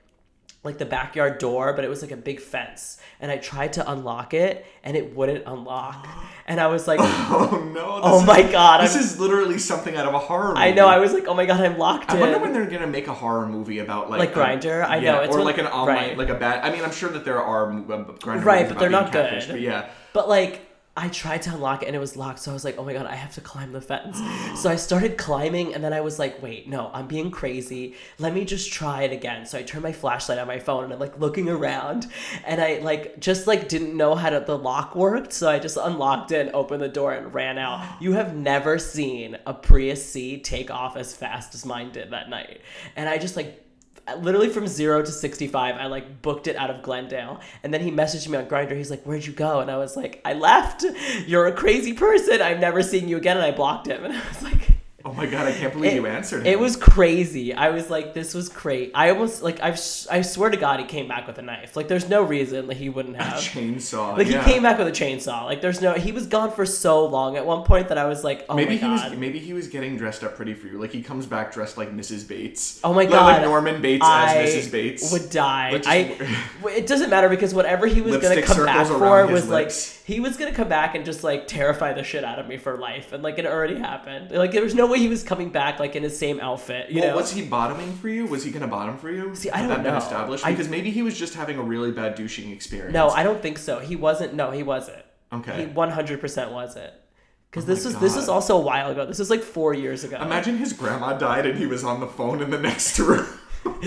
like 0.64 0.80
the 0.80 0.86
backyard 0.86 1.38
door, 1.38 1.74
but 1.74 1.86
it 1.86 1.90
was 1.90 2.02
like 2.02 2.12
a 2.12 2.18
big 2.18 2.40
fence. 2.40 2.98
And 3.20 3.32
I 3.32 3.38
tried 3.38 3.74
to 3.74 3.92
unlock 3.92 4.34
it 4.34 4.66
and 4.84 4.98
it 4.98 5.16
wouldn't 5.16 5.44
unlock. 5.46 6.08
And 6.46 6.60
I 6.60 6.68
was 6.68 6.88
like, 6.88 7.00
Oh 7.04 7.72
no! 7.74 8.00
Oh 8.04 8.18
this 8.20 8.28
my 8.28 8.42
God, 8.44 8.84
This 8.84 8.96
I'm- 8.96 9.04
is 9.04 9.20
literally 9.20 9.58
something 9.58 9.96
out 9.96 10.06
of 10.08 10.14
a 10.14 10.20
horror. 10.20 10.50
movie. 10.50 10.60
I 10.60 10.72
know, 10.72 10.88
I 10.88 10.98
was 11.00 11.14
like, 11.14 11.26
oh 11.28 11.34
my 11.34 11.46
God, 11.46 11.62
I'm 11.62 11.78
locked 11.78 12.12
I 12.12 12.16
in. 12.16 12.20
wonder 12.20 12.40
when 12.40 12.52
they're 12.54 12.66
gonna 12.66 12.86
make 12.88 13.08
a 13.08 13.14
horror 13.14 13.48
movie 13.48 13.80
about 13.80 14.10
like 14.10 14.20
Like 14.20 14.34
Grindr? 14.34 14.84
I 14.86 14.98
yeah, 14.98 15.14
know, 15.14 15.20
it's 15.22 15.34
or 15.36 15.42
like 15.44 15.58
an 15.58 15.68
online, 15.68 15.96
right. 15.96 16.18
like 16.18 16.30
a 16.30 16.36
bad. 16.36 16.64
I 16.66 16.72
mean, 16.76 16.84
I'm 16.84 16.92
sure 16.92 17.10
that 17.12 17.24
there 17.24 17.42
are 17.42 17.72
uh, 17.72 17.76
Grindr 17.76 18.44
Right, 18.44 18.68
but 18.68 18.78
they're 18.80 18.90
not 18.90 19.12
good. 19.14 19.26
catfished, 19.34 19.52
But 19.52 19.62
yeah, 19.62 19.90
But 20.12 20.28
like 20.28 20.62
I 20.96 21.08
tried 21.08 21.42
to 21.44 21.54
unlock 21.56 21.82
it 21.82 21.88
and 21.88 21.96
it 21.96 22.00
was 22.00 22.16
locked. 22.16 22.38
So 22.38 22.52
I 22.52 22.54
was 22.54 22.64
like, 22.64 22.78
oh 22.78 22.86
my 22.86 22.94
God, 22.94 23.08
I 23.08 23.16
have 23.16 23.34
to 23.34 23.42
climb 23.42 23.72
the 23.72 23.82
fence. 23.82 24.22
so 24.62 24.70
I 24.70 24.76
started 24.76 25.18
climbing 25.18 25.74
and 25.74 25.84
then 25.84 25.92
I 25.92 26.02
was 26.02 26.20
like, 26.20 26.40
wait, 26.44 26.68
no, 26.68 26.92
I'm 26.94 27.08
being 27.08 27.32
crazy. 27.32 27.96
Let 28.20 28.34
me 28.36 28.46
just 28.46 28.72
try 28.72 29.02
it 29.02 29.12
again. 29.12 29.48
So 29.48 29.58
I 29.58 29.64
turned 29.64 29.82
my 29.82 29.92
flashlight 29.92 30.38
on 30.38 30.46
my 30.46 30.60
phone 30.60 30.84
and 30.84 30.94
I'm 30.94 31.00
like 31.00 31.20
looking 31.20 31.50
around 31.50 32.08
and 32.46 32.62
I 32.62 32.78
like 32.80 33.20
just 33.20 33.48
like 33.48 33.68
didn't 33.68 33.98
know 33.98 34.14
how 34.14 34.30
to, 34.30 34.40
the 34.46 34.58
lock 34.58 34.96
worked. 34.96 35.34
So 35.34 35.50
I 35.50 35.58
just 35.58 35.78
unlocked 35.78 36.32
it 36.32 36.46
and 36.46 36.56
opened 36.56 36.84
the 36.84 36.90
door 36.90 37.14
and 37.14 37.34
ran 37.34 37.58
out. 37.58 37.84
You 38.04 38.14
have 38.14 38.36
never 38.36 38.80
seen 38.80 39.38
a 39.46 39.54
Prius 39.54 40.06
C 40.06 40.38
take 40.38 40.70
off 40.70 40.98
as 40.98 41.16
fast 41.16 41.56
as 41.56 41.66
mine 41.66 41.92
did 41.92 42.12
that 42.12 42.30
night. 42.30 42.60
And 42.98 43.08
I 43.08 43.18
just 43.18 43.38
like 43.38 43.63
literally 44.20 44.50
from 44.50 44.68
zero 44.68 45.02
to 45.02 45.12
65 45.12 45.76
i 45.76 45.86
like 45.86 46.22
booked 46.22 46.48
it 46.48 46.56
out 46.56 46.70
of 46.70 46.82
glendale. 46.82 47.40
And 47.64 47.74
then 47.74 47.82
he 47.82 47.92
messaged 47.92 48.28
me 48.28 48.38
on 48.38 48.46
Grindr 48.46 48.76
he's 48.76 48.90
like 48.92 49.04
where'd 49.04 49.26
you 49.26 49.34
go? 49.34 49.60
And 49.60 49.72
i 49.72 49.78
was 49.78 49.96
like 49.96 50.22
i 50.26 50.34
left. 50.34 50.84
You're 51.26 51.48
a 51.48 51.54
crazy 51.54 51.94
person. 51.94 52.42
I'm 52.42 52.60
never 52.60 52.84
seeing 52.84 53.08
you 53.08 53.18
again. 53.18 53.38
And 53.38 53.46
i 53.46 53.52
blocked 53.52 53.88
him. 53.88 54.04
And 54.14 54.14
i 54.14 54.28
was 54.30 54.44
like 54.44 54.73
Oh 55.06 55.14
my 55.14 55.26
god, 55.26 55.48
I 55.48 55.52
can't 55.52 55.74
believe 55.74 55.94
you 55.94 56.06
answered 56.08 56.42
him. 56.42 56.46
it 56.48 56.60
was 56.60 56.76
crazy 56.78 57.54
i 57.54 57.70
was 57.70 57.90
like 57.90 58.14
this 58.14 58.34
was 58.34 58.50
great 58.50 58.92
i 58.96 59.10
almost 59.10 59.42
like 59.44 59.60
I've, 59.62 59.80
i 60.10 60.22
swear 60.22 60.50
to 60.50 60.58
god 60.58 60.80
he 60.80 60.86
came 60.86 61.08
back 61.08 61.28
with 61.28 61.38
a 61.38 61.42
knife 61.42 61.76
like 61.76 61.88
there's 61.88 62.08
no 62.08 62.24
reason 62.24 62.68
that 62.68 62.78
he 62.78 62.90
wouldn't 62.90 63.18
have 63.18 63.34
a 63.34 63.42
chainsaw. 63.42 64.18
like 64.18 64.28
yeah. 64.28 64.44
he 64.44 64.52
came 64.52 64.64
back 64.64 64.78
with 64.78 64.88
a 64.88 64.92
chainsaw 64.92 65.46
like 65.46 65.62
there's 65.62 65.82
no 65.82 65.94
he 65.94 66.12
was 66.12 66.28
gone 66.28 66.52
for 66.52 66.66
so 66.66 67.06
long 67.06 67.36
at 67.36 67.46
one 67.46 67.64
point 67.64 67.90
that 67.90 67.98
i 67.98 68.06
was 68.06 68.24
like 68.24 68.46
oh 68.50 68.56
Maybe 68.56 68.70
my 68.70 68.76
he 68.76 68.80
god 68.80 69.12
was 69.12 69.20
maybe 69.20 69.40
he 69.40 69.54
was 69.54 69.68
getting 69.68 69.98
dressed 69.98 70.24
up 70.24 70.36
pretty 70.36 70.54
for 70.54 70.68
you. 70.68 70.80
Like 70.80 70.92
he 70.92 71.02
comes 71.02 71.26
back 71.26 71.54
dressed 71.54 71.78
like 71.78 71.92
Mrs. 71.92 72.28
Bates. 72.28 72.80
Oh 72.84 72.94
my 72.94 73.06
god, 73.06 73.26
Like 73.26 73.42
Norman 73.42 73.82
Bates 73.82 74.06
I 74.06 74.38
as 74.38 74.54
Mrs. 74.56 74.72
Bates. 74.72 75.12
would 75.12 75.30
die. 75.30 75.72
Like, 75.72 75.88
I. 75.88 76.38
It 76.74 76.88
doesn't 76.88 77.10
matter 77.10 77.30
because 77.30 77.54
whatever 77.54 77.88
he 77.88 78.02
was 78.02 78.18
gonna 78.18 78.42
come 78.42 78.66
back 78.66 78.88
for 78.88 79.28
was 79.28 79.50
like 79.50 79.72
he 80.06 80.20
was 80.20 80.38
gonna 80.38 80.54
come 80.54 80.70
back 80.70 80.96
and 80.96 81.06
just 81.06 81.24
like 81.24 81.48
terrify 81.48 81.94
the 81.94 82.04
shit 82.04 82.24
out 82.24 82.40
of 82.40 82.48
me 82.48 82.58
for 82.58 82.78
life, 82.78 83.14
and 83.14 83.22
like 83.24 83.38
it 83.38 83.46
already 83.46 83.78
happened. 83.78 84.32
Like 84.32 84.52
there 84.52 84.64
was 84.64 84.76
no 84.76 84.93
way 84.94 85.00
he 85.00 85.08
was 85.10 85.24
coming 85.24 85.50
back 85.50 85.80
like 85.80 85.96
in 85.96 86.04
his 86.04 86.18
same 86.18 86.40
outfit. 86.40 86.90
You 86.90 87.02
well, 87.02 87.10
know? 87.12 87.16
was 87.18 87.32
he 87.34 87.42
bottoming 87.44 87.94
for 87.96 88.08
you? 88.10 88.26
Was 88.26 88.44
he 88.44 88.52
gonna 88.52 88.68
bottom 88.68 88.98
for 88.98 89.12
you? 89.12 89.36
See, 89.36 89.50
I 89.50 89.60
don't 89.60 89.68
that 89.70 89.84
been 89.84 89.92
know. 89.94 89.98
established? 89.98 90.46
I- 90.46 90.52
Because 90.52 90.70
maybe 90.70 90.90
he 90.92 91.02
was 91.02 91.18
just 91.18 91.34
having 91.34 91.58
a 91.58 91.64
really 91.64 91.92
bad 91.92 92.16
douching 92.16 92.52
experience. 92.52 92.94
no, 92.94 93.10
I 93.10 93.24
don't 93.24 93.42
think 93.42 93.58
so. 93.58 93.80
He 93.80 93.96
wasn't. 93.96 94.34
No, 94.34 94.52
he 94.52 94.64
wasn't. 94.64 95.04
Okay. 95.32 95.62
He 95.62 95.66
one 95.66 95.90
hundred 95.90 96.22
percent 96.22 96.52
wasn't. 96.52 96.94
Because 97.50 97.66
Oh 97.66 97.74
this 97.74 97.86
was 97.86 97.96
this 97.98 98.16
was 98.16 98.30
also 98.30 98.58
a 98.58 98.62
while 98.62 98.90
ago. 98.92 99.06
This 99.06 99.20
was 99.20 99.30
like 99.30 99.42
four 99.44 99.74
years 99.74 100.04
ago. 100.04 100.18
Imagine 100.22 100.58
his 100.58 100.74
grandma 100.74 101.14
died 101.18 101.46
and 101.46 101.58
he 101.58 101.66
was 101.68 101.84
on 101.84 102.00
the 102.00 102.08
phone 102.08 102.42
in 102.42 102.50
the 102.50 102.58
next 102.60 102.98
room. 103.10 103.28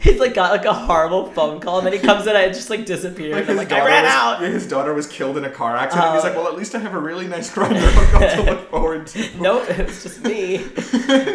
He's 0.00 0.18
like 0.18 0.34
got 0.34 0.50
like 0.52 0.64
a 0.64 0.72
horrible 0.72 1.26
phone 1.32 1.60
call, 1.60 1.78
and 1.78 1.86
then 1.86 1.92
he 1.92 1.98
comes 1.98 2.26
in 2.26 2.34
and 2.34 2.50
it 2.50 2.54
just 2.54 2.70
like 2.70 2.84
disappeared. 2.86 3.32
Like 3.34 3.46
his 3.46 3.56
like, 3.56 3.68
daughter 3.68 3.82
I 3.82 3.86
ran 3.86 4.04
was, 4.04 4.12
out. 4.12 4.40
yeah, 4.42 4.48
His 4.52 4.66
daughter 4.66 4.92
was 4.94 5.06
killed 5.06 5.36
in 5.36 5.44
a 5.44 5.50
car 5.50 5.76
accident. 5.76 6.14
He's 6.14 6.24
Uh, 6.24 6.28
like, 6.28 6.36
well, 6.36 6.48
at 6.48 6.56
least 6.56 6.74
I 6.74 6.78
have 6.78 6.94
a 6.94 6.98
really 6.98 7.26
nice 7.28 7.50
Grindr 7.50 8.34
to 8.36 8.42
look 8.50 8.70
forward 8.70 9.06
to. 9.08 9.40
Nope, 9.40 9.64
it's 9.68 10.02
just 10.02 10.22
me. 10.24 10.56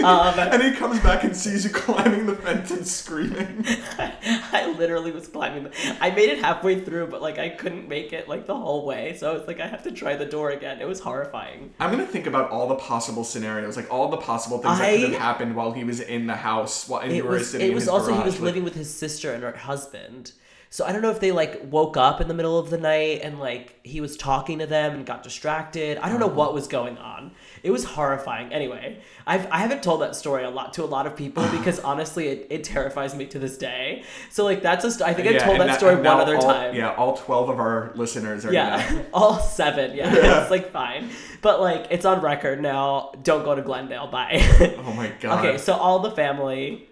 Um, 0.04 0.38
And 0.40 0.62
he 0.64 0.72
comes 0.74 1.00
back 1.02 1.24
and 1.24 1.36
sees 1.36 1.64
you 1.64 1.70
climbing 1.70 2.26
the 2.26 2.36
fence 2.36 2.72
and 2.72 2.88
screaming. 2.88 3.66
I 4.00 4.74
literally 4.78 5.12
was 5.12 5.28
climbing. 5.28 5.64
The, 5.64 5.98
I 6.02 6.12
made 6.12 6.30
it 6.30 6.40
halfway 6.40 6.80
through, 6.82 7.08
but 7.08 7.22
like 7.22 7.38
I 7.40 7.50
couldn't 7.50 7.88
make 7.88 8.14
it 8.14 8.28
like 8.28 8.46
the 8.48 8.56
whole 8.56 8.86
way. 8.86 9.16
So 9.18 9.30
I 9.30 9.34
was 9.34 9.48
like, 9.48 9.60
I 9.60 9.68
have 9.68 9.84
to 9.84 9.92
try 9.92 10.16
the 10.16 10.26
door 10.26 10.52
again. 10.52 10.82
It 10.82 10.88
was 10.88 11.00
horrifying. 11.00 11.72
I'm 11.80 11.92
gonna 11.92 12.06
think 12.06 12.28
about 12.28 12.50
all 12.52 12.68
the 12.68 12.76
possible 12.76 13.24
scenarios, 13.24 13.76
like 13.78 13.92
all 13.92 14.10
the 14.10 14.18
possible 14.18 14.58
things 14.60 14.78
that 14.80 14.92
could 15.00 15.10
have 15.14 15.22
happened 15.22 15.56
while 15.56 15.72
he 15.72 15.84
was 15.84 16.00
in 16.00 16.28
the 16.28 16.36
house, 16.36 16.88
while 16.88 17.02
and 17.02 17.16
you 17.16 17.24
were 17.24 17.32
was. 17.32 17.52
sitting 17.52 17.68
It 17.68 17.70
in 17.70 17.76
was 17.76 17.87
his 17.88 17.94
also 18.08 18.14
he 18.14 18.24
was 18.24 18.36
like- 18.36 18.44
living 18.44 18.64
with 18.64 18.76
his 18.76 18.94
sister 18.94 19.34
and 19.34 19.44
her 19.44 19.56
husband. 19.56 20.32
So 20.70 20.86
I 20.86 20.92
don't 20.92 21.02
know 21.02 21.12
if 21.12 21.22
they 21.22 21.32
like 21.32 21.62
woke 21.72 21.96
up 21.96 22.20
in 22.20 22.28
the 22.28 22.34
middle 22.34 22.60
of 22.60 22.70
the 22.70 22.78
night 22.78 23.22
and 23.24 23.40
like 23.40 23.80
he 23.84 24.02
was 24.02 24.18
talking 24.18 24.60
to 24.60 24.66
them 24.68 24.96
and 24.96 25.06
got 25.06 25.24
distracted. 25.24 25.98
I 26.00 26.10
don't 26.10 26.20
know 26.20 26.28
what 26.28 26.54
was 26.54 26.68
going 26.68 26.98
on. 26.98 27.32
It 27.64 27.72
was 27.72 27.86
horrifying. 27.86 28.52
Anyway, 28.52 29.00
I've 29.26 29.50
I 29.50 29.60
haven't 29.60 29.82
told 29.82 30.02
that 30.02 30.14
story 30.18 30.44
a 30.44 30.50
lot 30.50 30.74
to 30.74 30.84
a 30.84 30.86
lot 30.86 31.08
of 31.08 31.16
people 31.16 31.48
because 31.58 31.80
honestly, 31.80 32.28
it, 32.28 32.48
it 32.50 32.64
terrifies 32.66 33.16
me 33.16 33.26
to 33.28 33.40
this 33.40 33.58
day. 33.58 34.04
So 34.30 34.44
like 34.44 34.62
that's 34.62 34.84
a 34.84 34.92
st- 34.92 35.08
I 35.10 35.14
think 35.14 35.30
I've 35.30 35.36
Yeah, 35.36 35.46
told 35.46 35.62
and 35.62 35.70
that 35.70 35.78
story 35.78 35.96
one 35.96 36.06
other 36.06 36.36
all- 36.36 36.42
time. 36.42 36.76
Yeah, 36.76 36.92
all 36.96 37.16
twelve 37.16 37.48
of 37.50 37.60
our 37.62 37.94
listeners 37.96 38.46
are 38.46 38.52
Yeah, 38.52 38.86
gonna. 38.90 39.06
all 39.14 39.40
seven. 39.40 39.96
Yeah, 39.96 40.14
it's 40.42 40.52
like 40.52 40.72
fine, 40.74 41.10
but 41.42 41.62
like 41.62 41.88
it's 41.92 42.04
on 42.04 42.20
record 42.20 42.62
now. 42.62 43.14
Don't 43.24 43.46
go 43.46 43.56
to 43.56 43.62
Glendale. 43.62 44.08
Bye. 44.08 44.40
Oh 44.86 44.92
my 44.92 45.08
god. 45.22 45.46
okay, 45.46 45.58
so 45.58 45.72
all 45.76 46.00
the 46.00 46.12
family. 46.12 46.90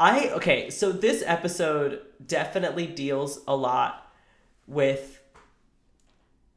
I 0.00 0.30
okay, 0.30 0.70
so 0.70 0.92
this 0.92 1.22
episode 1.26 2.00
definitely 2.26 2.86
deals 2.86 3.40
a 3.46 3.54
lot 3.54 4.10
with 4.66 5.22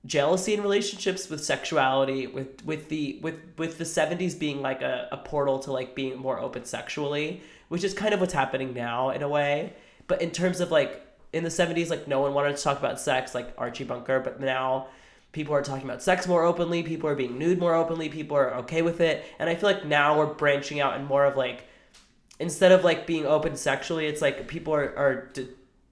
jealousy 0.05 0.53
in 0.53 0.62
relationships, 0.62 1.29
with 1.29 1.43
sexuality, 1.43 2.25
with 2.25 2.63
with 2.65 2.88
the 2.88 3.19
with 3.21 3.35
with 3.57 3.77
the 3.77 3.83
seventies 3.83 4.33
being 4.33 4.62
like 4.62 4.81
a, 4.81 5.09
a 5.12 5.17
portal 5.17 5.59
to 5.59 5.73
like 5.73 5.93
being 5.93 6.17
more 6.17 6.39
open 6.39 6.63
sexually, 6.63 7.41
which 7.67 7.83
is 7.83 7.93
kind 7.93 8.13
of 8.13 8.21
what's 8.21 8.33
happening 8.33 8.73
now 8.73 9.09
in 9.09 9.21
a 9.21 9.27
way. 9.27 9.73
But 10.07 10.21
in 10.21 10.31
terms 10.31 10.62
of 10.62 10.71
like 10.71 11.05
in 11.33 11.43
the 11.43 11.51
seventies, 11.51 11.89
like 11.89 12.07
no 12.07 12.21
one 12.21 12.33
wanted 12.33 12.55
to 12.55 12.63
talk 12.63 12.79
about 12.79 12.97
sex, 12.97 13.35
like 13.35 13.53
Archie 13.57 13.83
Bunker, 13.83 14.21
but 14.21 14.39
now 14.39 14.88
people 15.33 15.53
are 15.53 15.63
talking 15.63 15.83
about 15.83 16.01
sex 16.01 16.27
more 16.29 16.45
openly, 16.45 16.81
people 16.81 17.09
are 17.09 17.15
being 17.15 17.38
nude 17.38 17.59
more 17.59 17.73
openly, 17.75 18.07
people 18.07 18.38
are 18.38 18.53
okay 18.53 18.81
with 18.81 19.01
it. 19.01 19.25
And 19.38 19.50
I 19.50 19.55
feel 19.55 19.69
like 19.69 19.85
now 19.85 20.17
we're 20.17 20.33
branching 20.33 20.79
out 20.79 20.95
and 20.95 21.05
more 21.05 21.25
of 21.25 21.35
like 21.35 21.65
instead 22.43 22.73
of 22.73 22.83
like 22.83 23.07
being 23.07 23.25
open 23.25 23.55
sexually, 23.55 24.05
it's 24.05 24.21
like 24.21 24.47
people 24.47 24.75
are, 24.75 24.95
are 24.97 25.29
d- 25.33 25.47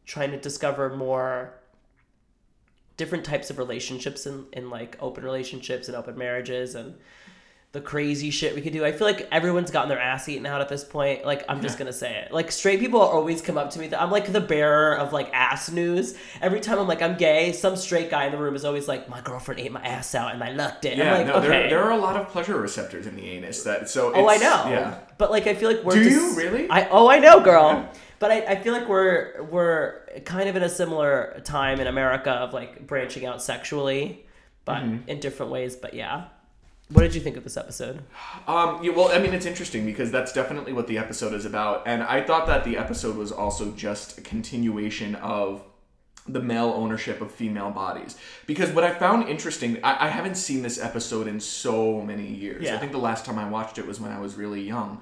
trying 0.06 0.32
to 0.32 0.38
discover 0.38 0.96
more 0.96 1.54
different 2.98 3.24
types 3.24 3.50
of 3.50 3.58
relationships 3.58 4.28
in, 4.28 4.46
in 4.52 4.70
like 4.70 4.98
open 5.00 5.24
relationships 5.24 5.88
and 5.88 5.96
open 5.96 6.18
marriages 6.18 6.76
and 6.76 6.96
the 7.74 7.80
crazy 7.80 8.32
shit 8.32 8.54
we 8.54 8.60
could 8.62 8.74
do. 8.74 8.84
I 8.84 8.92
feel 8.92 9.08
like 9.08 9.30
everyone's 9.32 9.72
gotten 9.72 9.88
their 9.88 10.00
ass 10.00 10.28
eaten 10.28 10.46
out 10.46 10.60
at 10.60 10.68
this 10.68 10.84
point. 10.84 11.26
Like 11.26 11.46
I'm 11.48 11.62
just 11.62 11.78
gonna 11.78 11.94
say 11.94 12.18
it. 12.18 12.34
Like 12.34 12.52
straight 12.52 12.82
people 12.82 13.00
always 13.00 13.42
come 13.42 13.58
up 13.58 13.70
to 13.72 13.80
me. 13.80 13.88
That 13.88 14.02
I'm 14.02 14.12
like 14.12 14.32
the 14.34 14.42
bearer 14.42 14.98
of 14.98 15.14
like 15.14 15.30
ass 15.34 15.72
news. 15.72 16.16
Every 16.42 16.60
time 16.60 16.80
I'm 16.80 16.88
like 16.88 17.02
I'm 17.02 17.16
gay, 17.16 17.54
some 17.54 17.78
straight 17.78 18.10
guy 18.10 18.26
in 18.26 18.34
the 18.34 18.38
room 18.38 18.56
is 18.56 18.66
always 18.66 18.90
like 18.90 19.08
my 19.08 19.22
girlfriend 19.22 19.62
ate 19.62 19.72
my 19.72 19.82
ass 19.84 20.14
out 20.16 20.34
and 20.34 20.44
I 20.44 20.52
loved 20.52 20.84
it. 20.84 20.98
Yeah, 20.98 21.14
I'm 21.14 21.18
like 21.20 21.28
no, 21.28 21.34
okay. 21.36 21.48
there, 21.48 21.70
there 21.70 21.84
are 21.84 21.92
a 21.92 21.98
lot 21.98 22.18
of 22.18 22.28
pleasure 22.28 22.60
receptors 22.60 23.08
in 23.08 23.16
the 23.16 23.26
anus. 23.30 23.64
That 23.64 23.90
so. 23.90 24.12
Oh, 24.14 24.28
I 24.28 24.36
know. 24.36 24.66
Yeah. 24.70 25.00
But 25.18 25.32
like, 25.32 25.48
I 25.48 25.54
feel 25.56 25.70
like 25.72 25.84
we're. 25.86 25.94
Do 25.94 26.04
just- 26.04 26.16
you 26.16 26.36
really? 26.36 26.70
I 26.70 26.90
oh, 26.90 27.10
I 27.10 27.20
know, 27.20 27.40
girl. 27.40 27.70
Yeah. 27.72 27.94
But 28.20 28.32
I, 28.32 28.40
I 28.42 28.56
feel 28.62 28.74
like 28.74 28.90
we're 28.90 29.44
we're 29.50 30.02
kind 30.26 30.50
of 30.50 30.56
in 30.58 30.62
a 30.64 30.70
similar 30.70 31.40
time 31.46 31.80
in 31.80 31.88
America 31.88 32.32
of 32.32 32.54
like 32.54 32.86
branching 32.86 33.26
out 33.26 33.42
sexually, 33.42 34.26
but 34.66 34.80
Mm-hmm. 34.84 35.08
in 35.10 35.20
different 35.22 35.52
ways. 35.54 35.76
But 35.78 35.94
yeah, 35.94 36.26
what 36.94 37.02
did 37.02 37.16
you 37.16 37.22
think 37.22 37.38
of 37.38 37.44
this 37.44 37.58
episode? 37.58 38.02
Um, 38.48 38.84
yeah, 38.84 38.92
well, 38.92 39.10
I 39.12 39.20
mean, 39.20 39.34
it's 39.34 39.46
interesting 39.46 39.86
because 39.86 40.12
that's 40.12 40.34
definitely 40.34 40.74
what 40.74 40.88
the 40.88 40.98
episode 40.98 41.34
is 41.34 41.46
about, 41.46 41.84
and 41.86 42.04
I 42.04 42.22
thought 42.22 42.48
that 42.48 42.64
the 42.64 42.78
episode 42.78 43.16
was 43.16 43.32
also 43.32 43.72
just 43.72 44.18
a 44.18 44.22
continuation 44.22 45.16
of 45.16 45.64
the 46.28 46.42
male 46.42 46.74
ownership 46.76 47.22
of 47.22 47.32
female 47.32 47.72
bodies. 47.72 48.16
Because 48.46 48.70
what 48.72 48.84
I 48.84 48.94
found 48.94 49.28
interesting, 49.28 49.80
I, 49.84 50.08
I 50.08 50.10
haven't 50.10 50.36
seen 50.36 50.62
this 50.62 50.80
episode 50.80 51.28
in 51.28 51.40
so 51.40 52.02
many 52.02 52.28
years. 52.28 52.70
I 52.70 52.78
think 52.78 52.92
the 52.92 53.00
last 53.00 53.26
time 53.26 53.40
I 53.40 53.50
watched 53.50 53.78
it 53.78 53.88
was 53.88 54.00
when 54.00 54.12
I 54.12 54.20
was 54.20 54.36
really 54.36 54.62
young, 54.62 55.02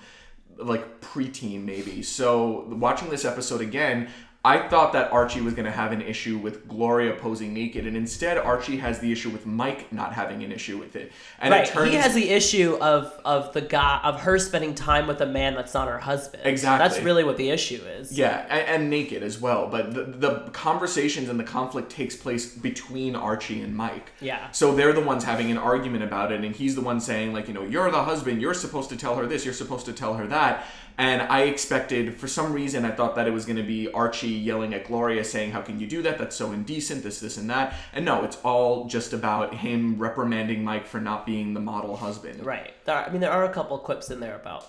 like 0.57 1.01
preteen 1.01 1.65
maybe. 1.65 2.03
So 2.03 2.65
watching 2.69 3.09
this 3.09 3.25
episode 3.25 3.61
again. 3.61 4.09
I 4.43 4.69
thought 4.69 4.93
that 4.93 5.11
Archie 5.11 5.41
was 5.41 5.53
going 5.53 5.65
to 5.65 5.71
have 5.71 5.91
an 5.91 6.01
issue 6.01 6.37
with 6.37 6.65
Gloria 6.65 7.13
posing 7.13 7.53
naked, 7.53 7.85
and 7.85 7.97
instead 7.97 8.37
Archie 8.37 8.77
has 8.77 8.99
the 8.99 9.11
issue 9.11 9.29
with 9.29 9.45
Mike 9.45 9.91
not 9.91 10.13
having 10.13 10.43
an 10.43 10.51
issue 10.53 10.77
with 10.77 10.95
it. 10.95 11.11
And 11.39 11.51
right, 11.51 11.67
it 11.67 11.73
turns 11.73 11.89
he 11.89 11.95
has 11.97 12.13
the 12.13 12.29
issue 12.29 12.77
of 12.79 13.11
of 13.25 13.51
the 13.51 13.59
guy 13.59 13.99
of 14.01 14.21
her 14.21 14.39
spending 14.39 14.75
time 14.75 15.07
with 15.07 15.19
a 15.19 15.25
man 15.25 15.55
that's 15.55 15.73
not 15.73 15.89
her 15.89 15.99
husband. 15.99 16.43
Exactly. 16.45 16.87
That's 16.87 17.03
really 17.03 17.25
what 17.25 17.35
the 17.35 17.49
issue 17.49 17.81
is. 17.83 18.17
Yeah, 18.17 18.45
and, 18.49 18.83
and 18.83 18.89
naked 18.89 19.23
as 19.23 19.41
well. 19.41 19.67
But 19.67 19.93
the, 19.93 20.03
the 20.05 20.49
conversations 20.51 21.27
and 21.27 21.37
the 21.37 21.43
conflict 21.43 21.89
takes 21.89 22.15
place 22.15 22.55
between 22.55 23.17
Archie 23.17 23.61
and 23.61 23.75
Mike. 23.75 24.13
Yeah. 24.21 24.49
So 24.51 24.73
they're 24.73 24.93
the 24.93 25.01
ones 25.01 25.25
having 25.25 25.51
an 25.51 25.57
argument 25.57 26.05
about 26.05 26.31
it, 26.31 26.45
and 26.45 26.55
he's 26.55 26.75
the 26.75 26.81
one 26.81 27.01
saying, 27.01 27.33
like, 27.33 27.49
you 27.49 27.53
know, 27.53 27.63
you're 27.63 27.91
the 27.91 28.03
husband, 28.03 28.41
you're 28.41 28.53
supposed 28.53 28.89
to 28.91 28.95
tell 28.95 29.17
her 29.17 29.27
this, 29.27 29.43
you're 29.43 29.53
supposed 29.53 29.85
to 29.87 29.93
tell 29.93 30.13
her 30.13 30.27
that. 30.27 30.65
And 30.97 31.21
I 31.21 31.43
expected, 31.43 32.17
for 32.17 32.27
some 32.27 32.51
reason, 32.51 32.83
I 32.83 32.91
thought 32.91 33.15
that 33.15 33.25
it 33.25 33.31
was 33.31 33.45
going 33.45 33.55
to 33.55 33.63
be 33.63 33.89
Archie 33.89 34.28
yelling 34.31 34.73
at 34.73 34.85
Gloria, 34.85 35.23
saying, 35.23 35.51
How 35.51 35.61
can 35.61 35.79
you 35.79 35.87
do 35.87 36.01
that? 36.03 36.17
That's 36.17 36.35
so 36.35 36.51
indecent, 36.51 37.03
this, 37.03 37.19
this, 37.19 37.37
and 37.37 37.49
that. 37.49 37.75
And 37.93 38.05
no, 38.05 38.23
it's 38.23 38.37
all 38.43 38.85
just 38.85 39.13
about 39.13 39.53
him 39.55 39.97
reprimanding 39.97 40.63
Mike 40.63 40.87
for 40.87 40.99
not 40.99 41.25
being 41.25 41.53
the 41.53 41.59
model 41.59 41.97
husband. 41.97 42.45
Right. 42.45 42.73
There, 42.85 42.95
I 42.95 43.09
mean, 43.09 43.21
there 43.21 43.31
are 43.31 43.45
a 43.45 43.53
couple 43.53 43.77
quips 43.79 44.09
in 44.09 44.19
there 44.19 44.35
about 44.35 44.65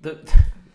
the 0.00 0.18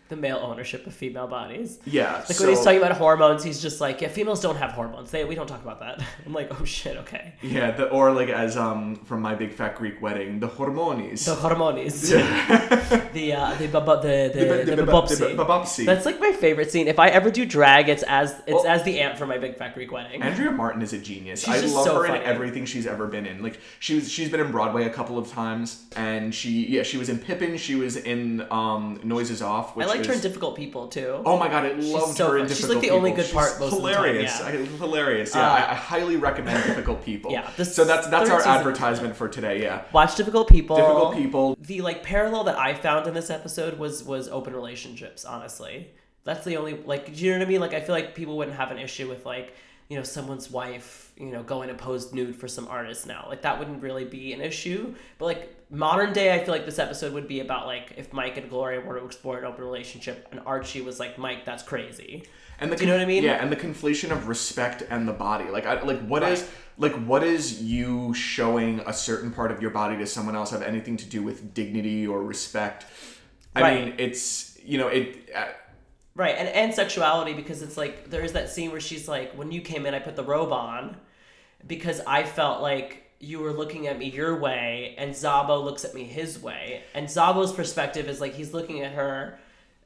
the 0.09 0.15
male 0.15 0.37
ownership 0.37 0.87
of 0.87 0.93
female 0.93 1.27
bodies. 1.27 1.79
Yeah. 1.85 2.13
Like 2.17 2.25
so, 2.27 2.45
when 2.45 2.55
he's 2.55 2.63
talking 2.63 2.79
about 2.81 2.97
hormones, 2.97 3.43
he's 3.43 3.61
just 3.61 3.81
like, 3.81 4.01
yeah, 4.01 4.07
females 4.07 4.41
don't 4.41 4.55
have 4.57 4.71
hormones. 4.71 5.11
They 5.11 5.25
we 5.25 5.35
don't 5.35 5.47
talk 5.47 5.61
about 5.61 5.79
that. 5.81 6.01
I'm 6.25 6.33
like, 6.33 6.49
oh 6.59 6.63
shit, 6.65 6.97
okay. 6.97 7.33
yeah, 7.41 7.71
the, 7.71 7.89
or 7.89 8.11
like 8.11 8.29
as 8.29 8.55
um 8.57 8.95
from 9.05 9.21
my 9.21 9.35
big 9.35 9.53
fat 9.53 9.75
Greek 9.75 10.01
wedding, 10.01 10.39
the 10.39 10.47
hormonies. 10.47 11.25
The 11.25 11.35
hormones. 11.35 12.09
the 12.11 13.33
uh, 13.37 13.53
the 13.55 13.67
baba, 13.67 13.99
the 14.01 14.31
the, 14.33 14.45
The- 14.45 14.53
the, 14.57 14.75
the- 14.75 14.75
the- 14.85 14.91
babopsy. 14.91 15.17
the 15.35 15.43
babopsy. 15.43 15.85
That's 15.85 16.05
like 16.05 16.19
my 16.19 16.31
favorite 16.31 16.71
scene. 16.71 16.87
If 16.87 16.99
I 16.99 17.09
ever 17.09 17.29
do 17.31 17.45
drag, 17.45 17.89
it's 17.89 18.03
as 18.03 18.31
it's 18.47 18.63
Oh. 18.63 18.67
as 18.67 18.83
the 18.83 18.99
aunt 18.99 19.17
from 19.17 19.29
my 19.29 19.37
big 19.37 19.55
fat 19.57 19.73
Greek 19.73 19.91
wedding. 19.91 20.21
Andrea 20.23 20.51
Martin 20.51 20.81
is 20.81 20.93
a 20.93 20.97
genius. 20.97 21.43
She's 21.43 21.49
I 21.63 21.75
love 21.75 21.85
so 21.85 22.01
her 22.01 22.07
funny. 22.07 22.19
in 22.19 22.25
everything 22.25 22.65
she's 22.65 22.87
ever 22.87 23.07
been 23.07 23.25
in. 23.25 23.41
Like 23.43 23.59
she 23.79 23.95
was, 23.95 24.11
she's 24.11 24.29
been 24.29 24.39
in 24.39 24.51
Broadway 24.51 24.85
a 24.85 24.89
couple 24.89 25.17
of 25.17 25.29
times, 25.31 25.85
and 25.95 26.33
she, 26.33 26.65
yeah, 26.67 26.83
she 26.83 26.97
was 26.97 27.09
in 27.09 27.19
Pippin. 27.19 27.57
She 27.57 27.75
was 27.75 27.97
in 27.97 28.45
um, 28.51 28.99
Noises 29.03 29.41
Off. 29.41 29.75
Which 29.75 29.87
liked 29.97 30.07
her 30.07 30.13
in 30.13 30.19
Difficult 30.21 30.55
People 30.55 30.87
too. 30.87 31.21
Oh 31.25 31.37
my 31.37 31.47
god, 31.47 31.65
I 31.65 31.73
loved 31.73 32.17
so 32.17 32.31
her 32.31 32.37
in 32.37 32.47
fun. 32.47 32.55
She's, 32.55 32.69
like, 32.69 32.81
the 32.81 32.91
only 32.91 33.11
good 33.11 33.31
part 33.31 33.51
She's 33.51 33.59
most 33.59 33.73
of 33.73 33.81
the 33.81 33.91
time, 33.91 34.03
hilarious. 34.05 34.39
yeah. 34.39 34.47
I, 34.47 34.51
hilarious. 34.51 35.35
Yeah, 35.35 35.41
Uh, 35.47 35.49
I, 35.53 35.71
I 35.71 35.73
highly 35.75 36.15
recommend 36.17 36.63
Difficult 36.65 37.03
People. 37.03 37.31
Yeah, 37.31 37.49
so 37.63 37.83
that's 37.85 38.07
that's 38.07 38.29
our 38.29 38.41
advertisement 38.41 39.15
for 39.15 39.27
today. 39.27 39.61
Yeah, 39.61 39.83
Watch 39.93 40.15
Difficult 40.15 40.47
People. 40.49 40.75
Difficult 40.77 41.15
People. 41.15 41.57
The 41.59 41.81
like 41.81 42.03
parallel 42.03 42.43
that 42.45 42.57
I 42.57 42.73
found 42.73 43.07
in 43.07 43.13
this 43.13 43.29
episode 43.29 43.77
was 43.79 44.03
was 44.03 44.27
open 44.29 44.53
relationships. 44.53 45.25
Honestly, 45.25 45.89
that's 46.23 46.43
the 46.45 46.57
only 46.57 46.73
like. 46.75 47.13
Do 47.15 47.25
you 47.25 47.31
know 47.33 47.39
what 47.39 47.47
I 47.47 47.49
mean? 47.49 47.61
Like, 47.61 47.73
I 47.73 47.81
feel 47.81 47.95
like 47.95 48.15
people 48.15 48.37
wouldn't 48.37 48.57
have 48.57 48.71
an 48.71 48.79
issue 48.79 49.07
with 49.09 49.25
like 49.25 49.53
you 49.89 49.97
know 49.97 50.03
someone's 50.03 50.51
wife 50.51 51.11
you 51.17 51.27
know 51.31 51.43
going 51.43 51.69
to 51.69 51.73
pose 51.75 52.13
nude 52.13 52.35
for 52.35 52.47
some 52.47 52.67
artist 52.67 53.07
now. 53.07 53.25
Like 53.27 53.41
that 53.41 53.57
wouldn't 53.59 53.81
really 53.81 54.05
be 54.05 54.33
an 54.33 54.41
issue. 54.41 54.93
But 55.17 55.25
like 55.25 55.55
modern 55.69 56.13
day, 56.13 56.33
I 56.33 56.43
feel 56.43 56.53
like 56.53 56.65
this 56.65 56.79
episode 56.79 57.13
would 57.13 57.27
be 57.27 57.39
about 57.39 57.65
like 57.65 57.93
if 57.97 58.13
Mike 58.13 58.37
and 58.37 58.49
Gloria 58.49 58.81
were 58.81 58.99
to 58.99 59.05
explore 59.05 59.37
an 59.39 59.45
open 59.45 59.63
relationship, 59.63 60.27
and 60.31 60.41
Archie 60.45 60.81
was 60.81 60.99
like, 60.99 61.17
Mike, 61.17 61.45
that's 61.45 61.63
crazy. 61.63 62.23
And 62.59 62.71
the 62.71 62.75
Do 62.75 62.83
you 62.83 62.87
know 62.89 62.97
what 62.97 63.03
I 63.03 63.05
mean? 63.05 63.23
Yeah, 63.23 63.41
and 63.41 63.51
the 63.51 63.55
conflation 63.55 64.11
of 64.11 64.27
respect 64.27 64.83
and 64.89 65.07
the 65.07 65.13
body. 65.13 65.49
Like, 65.49 65.65
I, 65.67 65.81
like 65.81 66.01
what 66.07 66.23
is 66.23 66.49
like 66.77 66.93
what 67.05 67.23
is 67.23 67.61
you 67.61 68.13
showing 68.13 68.79
a 68.85 68.93
certain 68.93 69.31
part 69.31 69.51
of 69.51 69.61
your 69.61 69.71
body 69.71 69.97
to 69.97 70.05
someone 70.07 70.35
else 70.35 70.51
have 70.51 70.61
anything 70.63 70.97
to 70.97 71.05
do 71.05 71.21
with 71.23 71.53
dignity 71.53 72.05
or 72.07 72.23
respect? 72.23 72.85
I 73.55 73.61
Right. 73.61 73.85
mean, 73.85 73.95
it's 73.97 74.57
you 74.63 74.77
know 74.77 74.87
it. 74.87 75.29
Uh, 75.35 75.45
Right, 76.17 76.35
and 76.35 76.49
and 76.49 76.73
sexuality 76.73 77.33
because 77.33 77.61
it's 77.61 77.77
like 77.77 78.09
there's 78.09 78.33
that 78.33 78.49
scene 78.49 78.71
where 78.71 78.81
she's 78.81 79.07
like, 79.07 79.33
when 79.33 79.51
you 79.51 79.61
came 79.61 79.85
in, 79.85 79.93
I 79.93 79.99
put 79.99 80.15
the 80.15 80.23
robe 80.23 80.51
on 80.51 80.97
because 81.67 82.01
I 82.07 82.23
felt 82.23 82.59
like 82.59 83.03
you 83.19 83.39
were 83.39 83.53
looking 83.53 83.85
at 83.85 83.99
me 83.99 84.09
your 84.09 84.35
way, 84.35 84.95
and 84.97 85.11
Zabo 85.11 85.63
looks 85.63 85.85
at 85.85 85.93
me 85.93 86.05
his 86.05 86.41
way, 86.41 86.81
and 86.95 87.07
Zabo's 87.07 87.53
perspective 87.53 88.09
is 88.09 88.19
like 88.19 88.33
he's 88.33 88.51
looking 88.51 88.81
at 88.81 88.93
her 88.93 89.37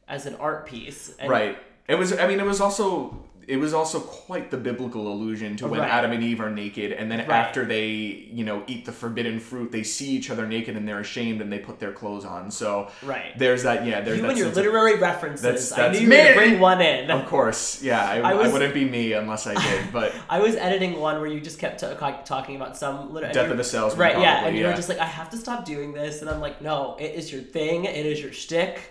as 0.08 0.26
an 0.26 0.36
art 0.36 0.68
piece. 0.68 1.14
And 1.20 1.30
right. 1.30 1.58
It 1.90 1.96
was. 1.96 2.18
I 2.18 2.26
mean, 2.28 2.40
it 2.40 2.46
was 2.46 2.62
also. 2.62 3.26
It 3.48 3.58
was 3.58 3.74
also 3.74 4.00
quite 4.00 4.52
the 4.52 4.58
biblical 4.58 5.12
allusion 5.12 5.56
to 5.58 5.68
when 5.68 5.80
Right. 5.82 5.90
Adam 5.90 6.12
and 6.12 6.24
Eve 6.24 6.40
are 6.42 6.50
naked, 6.52 6.92
and 6.92 7.12
then 7.12 7.20
Right. 7.20 7.30
after 7.32 7.66
they, 7.66 7.86
you 8.32 8.44
know, 8.46 8.64
eat 8.68 8.86
the 8.86 8.92
forbidden 8.92 9.40
fruit, 9.40 9.72
they 9.72 9.84
see 9.84 10.10
each 10.12 10.30
other 10.30 10.46
naked 10.48 10.76
and 10.78 10.88
they're 10.88 11.00
ashamed 11.00 11.42
and 11.42 11.52
they 11.52 11.60
put 11.60 11.80
their 11.80 11.92
clothes 11.92 12.24
on. 12.24 12.52
So 12.52 12.90
Right. 13.04 13.38
there's 13.38 13.64
that. 13.64 13.86
Yeah, 13.86 14.02
there's 14.02 14.18
You 14.18 14.22
that 14.24 14.30
and 14.30 14.38
your 14.38 14.48
sense 14.48 14.58
of- 14.58 14.64
literary 14.66 14.96
references. 14.96 15.42
That's- 15.42 15.72
I 15.72 15.78
that's 15.90 16.00
knew 16.00 16.06
you 16.06 16.10
were 16.12 16.18
gonna 16.18 16.30
me! 16.30 16.36
bring 16.36 16.60
one 16.60 16.82
in. 16.82 17.10
Of 17.12 17.26
course, 17.28 17.82
yeah. 17.84 18.04
I, 18.08 18.20
I 18.20 18.32
I, 18.34 18.48
wouldn't 18.48 18.74
be 18.74 18.86
me 18.86 19.14
unless 19.14 19.48
I 19.48 19.54
did, 19.54 19.92
but 19.94 20.14
I 20.30 20.40
was 20.40 20.56
editing 20.56 21.00
one 21.00 21.20
where 21.20 21.30
you 21.30 21.40
just 21.40 21.58
kept 21.60 21.82
ca- 21.82 22.22
talking 22.24 22.56
about 22.56 22.78
some 22.78 23.14
lit- 23.14 23.24
and 23.26 23.34
Death 23.34 23.50
of 23.52 23.60
a 23.60 23.64
salesman, 23.64 24.00
right? 24.00 24.20
yeah, 24.20 24.34
probably, 24.42 24.50
and 24.50 24.58
you 24.60 24.66
were 24.66 24.74
just 24.74 24.90
like, 24.90 25.00
I 25.00 25.06
have 25.06 25.30
to 25.32 25.38
stop 25.38 25.66
doing 25.66 25.94
this, 25.94 26.22
and 26.22 26.30
I'm 26.30 26.42
like, 26.42 26.62
no, 26.62 26.96
it 27.00 27.16
is 27.16 27.32
your 27.32 27.42
thing, 27.42 27.86
it 27.86 28.06
is 28.06 28.22
your 28.22 28.32
shtick, 28.32 28.91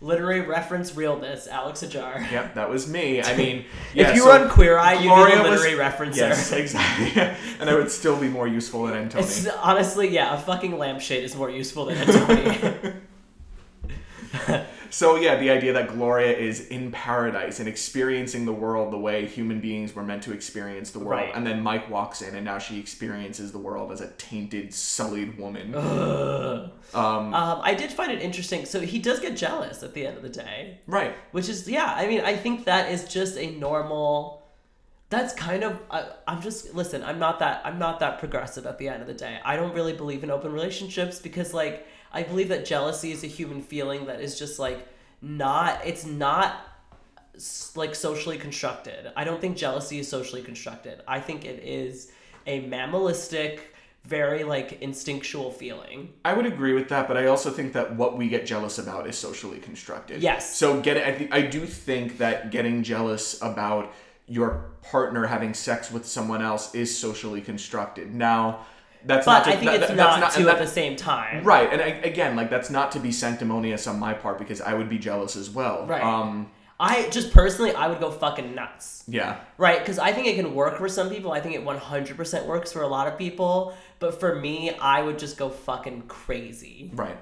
literary 0.00 0.40
reference 0.42 0.94
realness, 0.96 1.46
Alex 1.46 1.82
Ajar. 1.82 2.26
Yep, 2.32 2.54
that 2.54 2.68
was 2.70 2.88
me. 2.88 3.22
I 3.22 3.36
mean, 3.38 3.64
yeah, 3.94 4.10
if 4.10 4.14
you 4.16 4.22
so 4.22 4.28
were 4.28 4.44
on 4.44 4.48
Queer 4.50 4.78
Eye, 4.78 5.02
Gloria 5.02 5.42
the 5.42 5.50
was- 5.50 5.60
literary 5.60 5.78
referencer. 5.90 6.16
Yes, 6.16 6.52
exactly. 6.64 7.20
and 7.60 7.68
I 7.68 7.74
would 7.74 7.90
still 7.90 8.18
be 8.18 8.28
more 8.28 8.48
useful 8.48 8.84
than 8.86 9.08
Antoni. 9.08 9.20
It's 9.20 9.46
honestly, 9.48 10.08
yeah, 10.08 10.34
a 10.34 10.38
fucking 10.38 10.78
lampshade 10.78 11.24
is 11.24 11.36
more 11.36 11.50
useful 11.50 11.86
than 11.86 11.96
Antoni. 11.98 12.94
So 14.90 15.16
yeah, 15.16 15.36
the 15.36 15.50
idea 15.50 15.72
that 15.72 15.88
Gloria 15.88 16.36
is 16.36 16.66
in 16.68 16.90
paradise 16.90 17.60
and 17.60 17.68
experiencing 17.68 18.44
the 18.44 18.52
world 18.52 18.92
the 18.92 18.98
way 18.98 19.24
human 19.26 19.60
beings 19.60 19.94
were 19.94 20.02
meant 20.02 20.22
to 20.24 20.32
experience 20.32 20.90
the 20.90 20.98
world, 20.98 21.10
Right. 21.22 21.34
and 21.34 21.46
then 21.46 21.62
Mike 21.62 21.88
walks 21.88 22.22
in 22.22 22.34
and 22.34 22.44
now 22.44 22.58
she 22.58 22.78
experiences 22.78 23.52
the 23.52 23.58
world 23.58 23.92
as 23.92 24.00
a 24.00 24.08
tainted, 24.18 24.74
sullied 24.74 25.38
woman. 25.38 25.74
um, 25.74 26.72
I 27.62 27.74
did 27.74 27.90
find 27.92 28.10
it 28.12 28.20
interesting. 28.20 28.64
So 28.66 28.80
he 28.80 28.98
does 28.98 29.20
get 29.20 29.36
jealous 29.36 29.82
at 29.82 29.94
the 29.94 30.06
end 30.06 30.16
of 30.16 30.22
the 30.22 30.28
day. 30.28 30.80
Right. 30.86 31.14
which 31.32 31.48
is 31.48 31.68
yeah 31.68 31.94
i 31.96 32.06
mean 32.06 32.20
i 32.22 32.34
think 32.36 32.64
that 32.64 32.90
is 32.90 33.04
just 33.04 33.36
a 33.38 33.50
normal 33.52 34.42
that's 35.08 35.32
kind 35.34 35.62
of 35.64 35.78
I, 35.90 36.06
i'm 36.26 36.40
just 36.42 36.74
listen 36.74 37.02
i'm 37.04 37.18
not 37.18 37.38
that 37.38 37.62
i'm 37.64 37.78
not 37.78 38.00
that 38.00 38.18
progressive 38.18 38.66
at 38.66 38.78
the 38.78 38.88
end 38.88 39.00
of 39.02 39.08
the 39.08 39.14
day 39.14 39.38
i 39.44 39.56
don't 39.56 39.74
really 39.74 39.92
believe 39.92 40.24
in 40.24 40.30
open 40.30 40.52
relationships 40.52 41.18
because 41.20 41.54
like 41.54 41.86
i 42.12 42.22
believe 42.22 42.48
that 42.48 42.64
jealousy 42.64 43.12
is 43.12 43.24
a 43.24 43.26
human 43.26 43.62
feeling 43.62 44.06
that 44.06 44.20
is 44.20 44.38
just 44.38 44.58
like 44.58 44.86
not 45.22 45.84
it's 45.84 46.04
not 46.04 46.66
like 47.74 47.94
socially 47.94 48.38
constructed 48.38 49.10
i 49.16 49.24
don't 49.24 49.40
think 49.40 49.56
jealousy 49.56 49.98
is 49.98 50.08
socially 50.08 50.42
constructed 50.42 51.00
i 51.06 51.20
think 51.20 51.44
it 51.44 51.62
is 51.62 52.12
a 52.46 52.60
mammalistic 52.66 53.60
very 54.04 54.44
like 54.44 54.80
instinctual 54.80 55.50
feeling 55.50 56.12
I 56.24 56.32
would 56.32 56.46
agree 56.46 56.72
with 56.72 56.88
that, 56.88 57.06
but 57.06 57.16
I 57.16 57.26
also 57.26 57.50
think 57.50 57.74
that 57.74 57.96
what 57.96 58.16
we 58.16 58.28
get 58.28 58.46
jealous 58.46 58.78
about 58.78 59.06
is 59.06 59.16
socially 59.16 59.58
constructed. 59.58 60.22
Yes. 60.22 60.56
So 60.56 60.80
get 60.80 60.96
I 60.96 61.12
think 61.12 61.34
I 61.34 61.42
do 61.42 61.66
think 61.66 62.18
that 62.18 62.50
getting 62.50 62.82
jealous 62.82 63.40
about 63.42 63.92
your 64.26 64.70
partner 64.82 65.26
having 65.26 65.52
sex 65.52 65.90
with 65.90 66.06
someone 66.06 66.40
else 66.40 66.74
is 66.74 66.96
socially 66.96 67.40
constructed. 67.40 68.14
Now, 68.14 68.64
that's 69.04 69.24
but 69.26 69.32
not. 69.32 69.44
To, 69.44 69.50
i 69.50 69.56
think 69.56 69.64
that- 69.70 69.74
it's 69.82 69.92
that's 69.92 70.20
not, 70.20 70.32
two 70.32 70.44
that- 70.44 70.54
at 70.56 70.60
the 70.60 70.66
same 70.66 70.96
time 70.96 71.42
Right, 71.44 71.72
and 71.72 71.80
I, 71.80 71.86
again, 71.86 72.36
like 72.36 72.50
that's 72.50 72.70
not 72.70 72.92
to 72.92 72.98
be 73.00 73.12
sanctimonious 73.12 73.86
on 73.86 73.98
my 73.98 74.12
part 74.14 74.38
because 74.38 74.60
I 74.60 74.74
would 74.74 74.88
be 74.88 74.98
jealous 74.98 75.36
as 75.36 75.50
well. 75.50 75.86
Right. 75.86 76.02
Um. 76.02 76.50
I 76.82 77.10
just 77.10 77.30
personally, 77.32 77.74
I 77.74 77.88
would 77.88 78.00
go 78.00 78.10
fucking 78.10 78.54
nuts. 78.54 79.04
Yeah. 79.06 79.40
Right? 79.58 79.78
Because 79.80 79.98
I 79.98 80.12
think 80.14 80.28
it 80.28 80.36
can 80.36 80.54
work 80.54 80.78
for 80.78 80.88
some 80.88 81.10
people. 81.10 81.30
I 81.30 81.38
think 81.38 81.54
it 81.54 81.62
100% 81.62 82.46
works 82.46 82.72
for 82.72 82.80
a 82.80 82.86
lot 82.88 83.06
of 83.06 83.18
people. 83.18 83.74
But 83.98 84.18
for 84.18 84.34
me, 84.36 84.70
I 84.80 85.02
would 85.02 85.18
just 85.18 85.36
go 85.36 85.50
fucking 85.50 86.04
crazy 86.08 86.90
Right. 86.94 87.18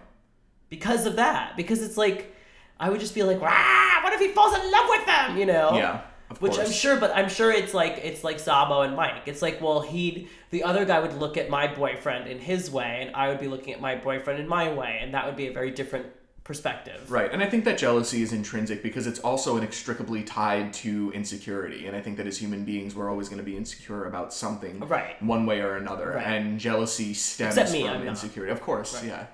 because 0.68 1.06
of 1.06 1.16
that. 1.16 1.56
Because 1.56 1.82
it's 1.82 1.96
like, 1.96 2.32
I 2.78 2.88
would 2.88 3.00
just 3.00 3.16
be 3.16 3.24
like, 3.24 3.40
ah, 3.42 4.00
what 4.04 4.12
if 4.12 4.20
he 4.20 4.28
falls 4.28 4.54
in 4.56 4.70
love 4.70 4.86
with 4.90 5.06
them? 5.06 5.36
You 5.36 5.46
know? 5.46 5.74
Yeah. 5.76 6.02
Of 6.30 6.42
Which 6.42 6.52
course. 6.52 6.66
I'm 6.66 6.72
sure, 6.72 6.96
but 7.00 7.10
I'm 7.16 7.28
sure 7.28 7.50
it's 7.50 7.72
like 7.72 8.00
it's 8.02 8.22
like 8.22 8.36
Zabo 8.36 8.84
and 8.86 8.94
Mike. 8.94 9.22
It's 9.26 9.40
like, 9.42 9.60
well, 9.62 9.80
he'd 9.80 10.28
the 10.50 10.62
other 10.62 10.84
guy 10.84 11.00
would 11.00 11.14
look 11.14 11.36
at 11.36 11.48
my 11.48 11.66
boyfriend 11.66 12.28
in 12.28 12.38
his 12.38 12.70
way, 12.70 12.98
and 13.06 13.16
I 13.16 13.28
would 13.28 13.40
be 13.40 13.48
looking 13.48 13.72
at 13.72 13.80
my 13.80 13.96
boyfriend 13.96 14.38
in 14.40 14.46
my 14.48 14.72
way, 14.72 14.98
and 15.00 15.14
that 15.14 15.24
would 15.26 15.36
be 15.36 15.46
a 15.46 15.52
very 15.52 15.70
different 15.70 16.06
perspective. 16.44 17.10
Right, 17.10 17.30
and 17.30 17.42
I 17.42 17.46
think 17.46 17.64
that 17.66 17.76
jealousy 17.76 18.22
is 18.22 18.32
intrinsic 18.32 18.82
because 18.82 19.06
it's 19.06 19.18
also 19.20 19.58
inextricably 19.58 20.22
tied 20.22 20.72
to 20.74 21.12
insecurity. 21.14 21.86
And 21.86 21.94
I 21.94 22.00
think 22.00 22.16
that 22.16 22.26
as 22.26 22.38
human 22.38 22.64
beings, 22.64 22.94
we're 22.94 23.10
always 23.10 23.28
going 23.28 23.36
to 23.38 23.44
be 23.44 23.54
insecure 23.56 24.06
about 24.06 24.32
something, 24.32 24.80
Right. 24.80 25.22
one 25.22 25.44
way 25.44 25.60
or 25.60 25.76
another. 25.76 26.12
Right. 26.16 26.26
And 26.26 26.58
jealousy 26.58 27.12
stems 27.12 27.56
me, 27.70 27.82
from 27.82 27.90
I'm 27.90 27.98
not. 28.00 28.08
insecurity. 28.08 28.50
Of 28.50 28.62
course, 28.62 29.02
yeah, 29.04 29.26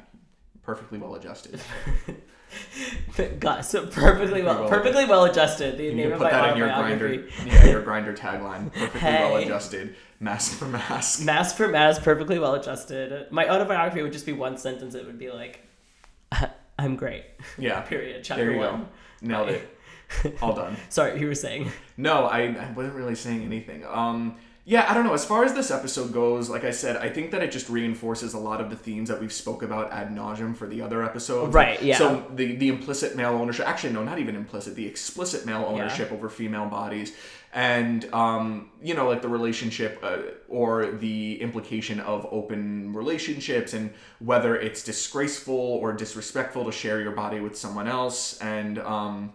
perfectly 0.64 0.98
well 0.98 1.14
adjusted. 1.14 1.60
Gus, 3.40 3.72
perfectly 3.72 4.42
well, 4.42 4.60
well- 4.60 4.68
perfectly 4.68 5.04
well 5.06 5.24
adjusted. 5.24 5.76
The 5.78 5.84
You 5.84 5.94
name 5.94 6.12
of 6.12 6.18
put 6.18 6.24
my 6.24 6.30
that 6.30 6.52
in 6.52 6.58
your 6.58 6.68
Grindr, 6.68 7.30
yeah, 7.46 7.64
your 7.66 7.82
Grindr 7.82 8.16
tagline. 8.16 8.72
Perfectly 8.72 9.00
Hey. 9.00 9.24
well 9.24 9.36
adjusted, 9.36 9.96
mask 10.20 10.58
for 10.58 10.66
mask. 10.66 11.24
Mask 11.24 11.56
for 11.56 11.68
mask, 11.68 12.02
perfectly 12.02 12.38
well 12.38 12.54
adjusted. 12.54 13.30
My 13.32 13.48
autobiography 13.48 14.02
would 14.02 14.12
just 14.12 14.26
be 14.26 14.32
one 14.32 14.56
sentence. 14.56 14.94
It 14.94 15.04
would 15.06 15.18
be 15.18 15.30
like, 15.30 15.66
"I'm 16.78 16.96
great." 16.96 17.24
Yeah, 17.58 17.80
Period. 17.80 18.22
Chapter 18.24 18.44
There 18.44 18.52
you 18.52 18.58
one. 18.58 18.80
go, 18.82 18.88
nailed 19.22 19.48
it. 19.50 20.38
All 20.42 20.54
done. 20.54 20.76
Sorry, 20.90 21.18
you 21.18 21.26
were 21.26 21.34
saying. 21.34 21.70
No, 21.96 22.26
I, 22.26 22.42
I 22.42 22.72
wasn't 22.72 22.94
really 22.94 23.14
saying 23.16 23.42
anything. 23.42 23.84
Um, 23.86 24.36
yeah, 24.66 24.86
I 24.88 24.94
don't 24.94 25.04
know. 25.04 25.12
As 25.12 25.26
far 25.26 25.44
as 25.44 25.52
this 25.52 25.70
episode 25.70 26.10
goes, 26.10 26.48
like 26.48 26.64
I 26.64 26.70
said, 26.70 26.96
I 26.96 27.10
think 27.10 27.32
that 27.32 27.42
it 27.42 27.52
just 27.52 27.68
reinforces 27.68 28.32
a 28.32 28.38
lot 28.38 28.62
of 28.62 28.70
the 28.70 28.76
themes 28.76 29.10
that 29.10 29.20
we've 29.20 29.32
spoke 29.32 29.62
about 29.62 29.92
ad 29.92 30.08
nauseum 30.08 30.56
for 30.56 30.66
the 30.66 30.80
other 30.80 31.04
episodes. 31.04 31.52
Right, 31.52 31.82
yeah. 31.82 31.98
So 31.98 32.24
the 32.34 32.56
the 32.56 32.68
implicit 32.68 33.14
male 33.14 33.32
ownership, 33.32 33.68
actually, 33.68 33.92
no, 33.92 34.02
not 34.02 34.18
even 34.18 34.36
implicit, 34.36 34.74
the 34.74 34.86
explicit 34.86 35.44
male 35.44 35.66
ownership 35.68 36.10
over 36.12 36.30
female 36.30 36.64
bodies, 36.64 37.14
and 37.52 38.10
um, 38.14 38.70
you 38.82 38.94
know, 38.94 39.06
like 39.06 39.20
the 39.20 39.28
relationship 39.28 40.00
uh, 40.02 40.18
or 40.48 40.92
the 40.92 41.42
implication 41.42 42.00
of 42.00 42.26
open 42.30 42.94
relationships 42.94 43.74
and 43.74 43.92
whether 44.18 44.56
it's 44.56 44.82
disgraceful 44.82 45.54
or 45.54 45.92
disrespectful 45.92 46.64
to 46.64 46.72
share 46.72 47.02
your 47.02 47.12
body 47.12 47.38
with 47.38 47.54
someone 47.54 47.86
else, 47.86 48.38
and 48.38 48.78
um, 48.78 49.34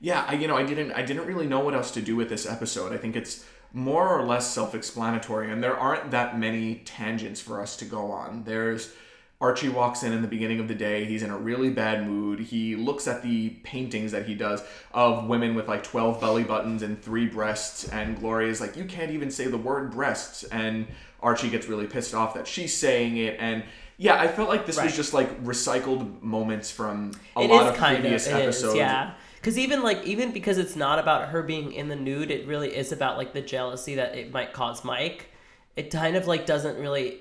yeah, 0.00 0.24
I, 0.26 0.34
you 0.34 0.48
know, 0.48 0.56
I 0.56 0.64
didn't, 0.64 0.92
I 0.92 1.02
didn't 1.02 1.26
really 1.26 1.46
know 1.46 1.60
what 1.60 1.74
else 1.74 1.90
to 1.92 2.00
do 2.00 2.16
with 2.16 2.30
this 2.30 2.46
episode. 2.46 2.94
I 2.94 2.96
think 2.96 3.14
it's 3.14 3.44
more 3.72 4.08
or 4.08 4.24
less 4.24 4.50
self-explanatory, 4.52 5.50
and 5.50 5.62
there 5.62 5.76
aren't 5.76 6.10
that 6.10 6.38
many 6.38 6.76
tangents 6.84 7.40
for 7.40 7.60
us 7.60 7.76
to 7.78 7.84
go 7.84 8.10
on. 8.10 8.44
There's 8.44 8.92
Archie 9.40 9.68
walks 9.70 10.04
in 10.04 10.12
in 10.12 10.22
the 10.22 10.28
beginning 10.28 10.60
of 10.60 10.68
the 10.68 10.74
day. 10.74 11.04
He's 11.04 11.22
in 11.24 11.30
a 11.30 11.36
really 11.36 11.70
bad 11.70 12.06
mood. 12.06 12.38
He 12.38 12.76
looks 12.76 13.08
at 13.08 13.22
the 13.22 13.50
paintings 13.64 14.12
that 14.12 14.26
he 14.26 14.34
does 14.36 14.62
of 14.94 15.26
women 15.26 15.56
with 15.56 15.66
like 15.66 15.82
12 15.82 16.20
belly 16.20 16.44
buttons 16.44 16.82
and 16.82 17.02
three 17.02 17.26
breasts. 17.26 17.88
And 17.88 18.16
Gloria's 18.20 18.60
like, 18.60 18.76
You 18.76 18.84
can't 18.84 19.10
even 19.10 19.30
say 19.32 19.46
the 19.48 19.58
word 19.58 19.90
breasts. 19.90 20.44
And 20.44 20.86
Archie 21.20 21.50
gets 21.50 21.66
really 21.66 21.86
pissed 21.88 22.14
off 22.14 22.34
that 22.34 22.46
she's 22.46 22.76
saying 22.76 23.16
it. 23.16 23.36
And 23.40 23.64
yeah, 23.98 24.14
I 24.20 24.28
felt 24.28 24.48
like 24.48 24.64
this 24.64 24.80
was 24.80 24.94
just 24.94 25.12
like 25.12 25.42
recycled 25.44 26.22
moments 26.22 26.70
from 26.70 27.10
a 27.36 27.40
It 27.42 27.50
lot 27.50 27.66
of 27.66 27.76
previous 27.76 28.28
of 28.28 28.34
it 28.34 28.36
is, 28.36 28.42
episodes. 28.62 28.76
yeah. 28.76 29.14
Because 29.42 29.58
even 29.58 29.82
like 29.82 30.04
even 30.04 30.30
because 30.30 30.56
it's 30.56 30.76
not 30.76 31.00
about 31.00 31.30
her 31.30 31.42
being 31.42 31.72
in 31.72 31.88
the 31.88 31.96
nude, 31.96 32.30
it 32.30 32.46
really 32.46 32.74
is 32.74 32.92
about 32.92 33.16
like 33.16 33.32
the 33.32 33.40
jealousy 33.40 33.96
that 33.96 34.14
it 34.14 34.32
might 34.32 34.52
cause 34.52 34.84
Mike. 34.84 35.30
It 35.74 35.90
kind 35.90 36.14
of 36.14 36.28
like 36.28 36.46
doesn't 36.46 36.78
really. 36.78 37.18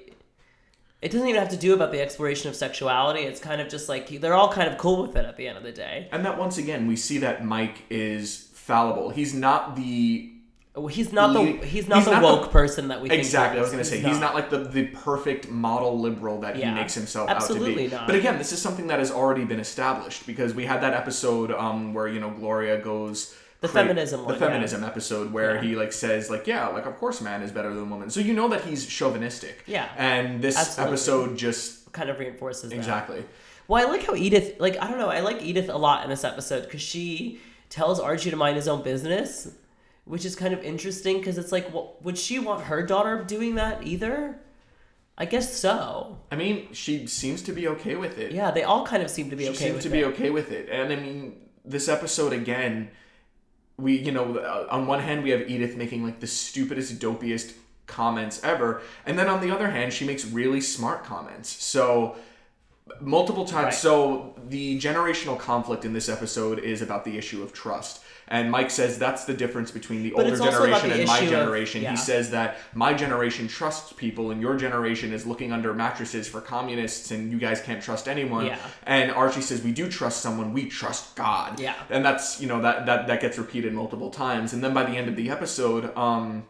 It 1.02 1.10
doesn't 1.10 1.28
even 1.28 1.42
have 1.42 1.50
to 1.50 1.58
do 1.58 1.74
about 1.74 1.92
the 1.92 2.00
exploration 2.00 2.48
of 2.48 2.56
sexuality. 2.56 3.22
It's 3.22 3.40
kind 3.40 3.60
of 3.60 3.70
just 3.70 3.90
like 3.90 4.08
they're 4.22 4.36
all 4.36 4.54
kind 4.54 4.72
of 4.72 4.78
cool 4.78 5.02
with 5.02 5.16
it 5.16 5.26
at 5.26 5.36
the 5.36 5.48
end 5.48 5.58
of 5.58 5.64
the 5.64 5.72
day. 5.72 6.10
And 6.12 6.24
that 6.24 6.38
once 6.38 6.60
again, 6.60 6.86
we 6.86 6.96
see 6.96 7.18
that 7.18 7.44
Mike 7.44 7.86
is 7.90 8.50
fallible. 8.54 9.10
He's 9.10 9.34
not 9.34 9.76
the 9.76 10.32
He's 10.90 11.12
not 11.12 11.34
the 11.34 11.44
he's 11.68 11.90
not 11.90 11.98
he's 11.98 12.06
the 12.06 12.12
not 12.12 12.22
the- 12.22 12.26
woke 12.28 12.52
person 12.52 12.88
that 12.88 13.02
we 13.02 13.10
Exactly. 13.12 13.60
I 13.60 13.62
was 13.62 13.72
going 13.72 13.84
to 13.84 13.90
say 13.90 14.00
he's 14.00 14.20
not 14.20 14.34
like 14.36 14.50
the, 14.50 14.60
the 14.60 14.88
perfect 14.88 15.50
model 15.50 16.00
liberal 16.00 16.40
that 16.42 16.56
he 16.56 16.64
makes 16.64 16.94
himself 16.94 17.30
out 17.30 17.34
to 17.34 17.38
Absolutely 17.42 17.88
be. 17.90 17.94
not. 17.94 18.08
But 18.08 18.16
again, 18.16 18.38
this 18.38 18.54
is 18.54 18.62
something 18.62 18.88
that 18.88 19.00
has 19.00 19.12
already 19.12 19.44
been 19.44 19.60
established 19.60 20.26
because 20.26 20.54
we 20.54 20.66
had 20.66 20.82
that 20.82 20.94
episode 20.94 21.52
um, 21.52 21.94
where 21.94 22.08
you 22.08 22.22
know 22.22 22.30
Gloria 22.30 22.78
goes 22.80 23.36
The 23.60 23.68
cra- 23.68 23.82
feminism 23.82 24.22
the 24.22 24.26
one, 24.28 24.34
yeah. 24.36 24.40
feminism 24.40 24.84
episode 24.86 25.34
where 25.34 25.56
Yeah. 25.56 25.62
he 25.62 25.76
like 25.76 25.92
says 25.92 26.30
like 26.30 26.48
yeah 26.48 26.68
like 26.70 26.86
of 26.86 26.98
course 27.00 27.20
man 27.20 27.42
is 27.42 27.52
better 27.52 27.74
than 27.74 27.90
woman. 27.90 28.10
So 28.10 28.22
you 28.22 28.34
know 28.34 28.48
that 28.48 28.64
he's 28.64 28.86
chauvinistic. 28.86 29.64
Yeah. 29.68 29.90
And 29.98 30.42
this 30.42 30.56
Absolutely. 30.58 30.94
episode 30.94 31.38
just 31.38 31.92
kind 31.92 32.10
of 32.10 32.18
reinforces 32.18 32.70
that. 32.70 32.76
exactly. 32.78 33.26
Well, 33.68 33.86
I 33.86 33.90
like 33.92 34.06
how 34.06 34.16
Edith, 34.16 34.56
like, 34.60 34.78
I 34.82 34.88
don't 34.90 34.98
know, 34.98 35.10
I 35.10 35.20
like 35.20 35.42
Edith 35.42 35.68
a 35.70 35.78
lot 35.78 36.04
in 36.06 36.10
this 36.10 36.24
episode 36.24 36.64
because 36.64 36.82
she 36.82 37.40
tells 37.70 38.00
Archie 38.00 38.30
to 38.30 38.36
mind 38.36 38.56
his 38.58 38.68
own 38.68 38.82
business, 38.84 39.50
which 40.12 40.26
is 40.26 40.36
kind 40.36 40.54
of 40.54 40.62
interesting 40.62 41.20
because 41.20 41.38
it's 41.38 41.54
like, 41.54 41.74
well, 41.74 41.96
would 42.02 42.18
she 42.18 42.38
want 42.38 42.66
her 42.66 42.86
daughter 42.86 43.24
doing 43.24 43.56
that 43.56 43.88
either? 43.88 44.38
I 45.18 45.24
guess 45.24 45.56
so. 45.58 46.18
I 46.30 46.36
mean, 46.36 46.74
she 46.74 47.08
seems 47.08 47.42
to 47.44 47.54
be 47.54 47.70
okay 47.70 47.96
with 47.96 48.18
it. 48.18 48.34
Yeah, 48.34 48.52
they 48.52 48.64
all 48.64 48.86
kind 48.86 49.02
of 49.02 49.10
seem 49.10 49.30
to 49.30 49.38
be 49.38 49.48
okay. 49.48 49.54
she 49.54 49.58
okay 49.58 49.66
seems 49.68 49.76
with 49.76 49.84
to 49.84 49.90
it. 49.90 49.92
be 49.94 50.04
okay 50.04 50.30
with 50.30 50.52
it 50.52 50.68
and 50.70 50.92
i 50.92 50.98
mean 50.98 51.50
this 51.64 51.88
episode 51.88 52.34
again 52.34 52.90
we 53.78 53.98
you 53.98 54.12
know 54.12 54.36
uh, 54.38 54.68
on 54.70 54.86
one 54.86 55.00
hand 55.00 55.24
we 55.24 55.30
have 55.30 55.50
edith 55.50 55.78
making 55.78 56.04
like 56.04 56.20
the 56.20 56.28
stupidest 56.28 57.00
dopiest 57.00 57.54
comments 57.88 58.44
ever 58.44 58.82
and 59.06 59.18
then 59.18 59.28
on 59.28 59.40
the 59.40 59.50
other 59.50 59.70
hand 59.70 59.94
she 59.94 60.06
makes 60.06 60.26
really 60.26 60.60
smart 60.60 61.06
comments 61.06 61.50
so 61.50 62.16
multiple 63.00 63.46
times 63.46 63.66
Right. 63.66 63.74
so 63.74 64.36
the 64.50 64.80
generational 64.80 65.38
conflict 65.40 65.86
in 65.86 65.94
this 65.94 66.10
episode 66.10 66.60
is 66.60 66.82
about 66.82 67.06
the 67.06 67.18
issue 67.18 67.42
of 67.42 67.54
trust 67.54 68.02
and 68.28 68.52
mike 68.52 68.70
says 68.70 68.98
that's 69.00 69.26
the 69.26 69.34
difference 69.34 69.72
between 69.72 70.04
the 70.04 70.10
But 70.12 70.22
older 70.26 70.32
it's 70.34 70.42
also 70.42 70.66
about 70.68 70.82
generation 70.82 70.90
the 70.90 71.00
and 71.00 71.08
my 71.08 71.18
issue 71.18 71.26
of- 71.26 71.32
generation 71.32 71.82
yeah. 71.84 71.92
he 71.92 71.98
says 71.98 72.32
that 72.32 72.58
my 72.74 72.94
generation 72.94 73.48
trusts 73.48 73.94
people 73.94 74.32
and 74.32 74.42
your 74.42 74.58
generation 74.58 75.14
is 75.14 75.26
looking 75.26 75.52
under 75.52 75.74
mattresses 75.74 76.28
for 76.28 76.42
communists 76.42 77.12
and 77.12 77.32
you 77.32 77.38
guys 77.40 77.62
can't 77.62 77.82
trust 77.82 78.08
anyone 78.08 78.48
Yeah. 78.48 78.58
and 78.84 79.12
Archie 79.12 79.42
says 79.42 79.62
we 79.64 79.72
do 79.72 79.88
trust 79.90 80.22
someone, 80.22 80.52
we 80.54 80.66
trust 80.66 81.16
God. 81.16 81.60
Yeah. 81.60 81.76
And 81.90 82.04
that's 82.04 82.42
you 82.42 82.48
know 82.48 82.62
that 82.62 82.86
that 82.88 83.08
that 83.08 83.22
gets 83.22 83.38
repeated 83.38 83.74
multiple 83.74 84.10
times. 84.10 84.54
And 84.54 84.64
then 84.64 84.74
by 84.74 84.84
the 84.84 84.98
end 84.98 85.08
of 85.08 85.16
the 85.16 85.30
episode, 85.30 85.96
um 85.98 86.46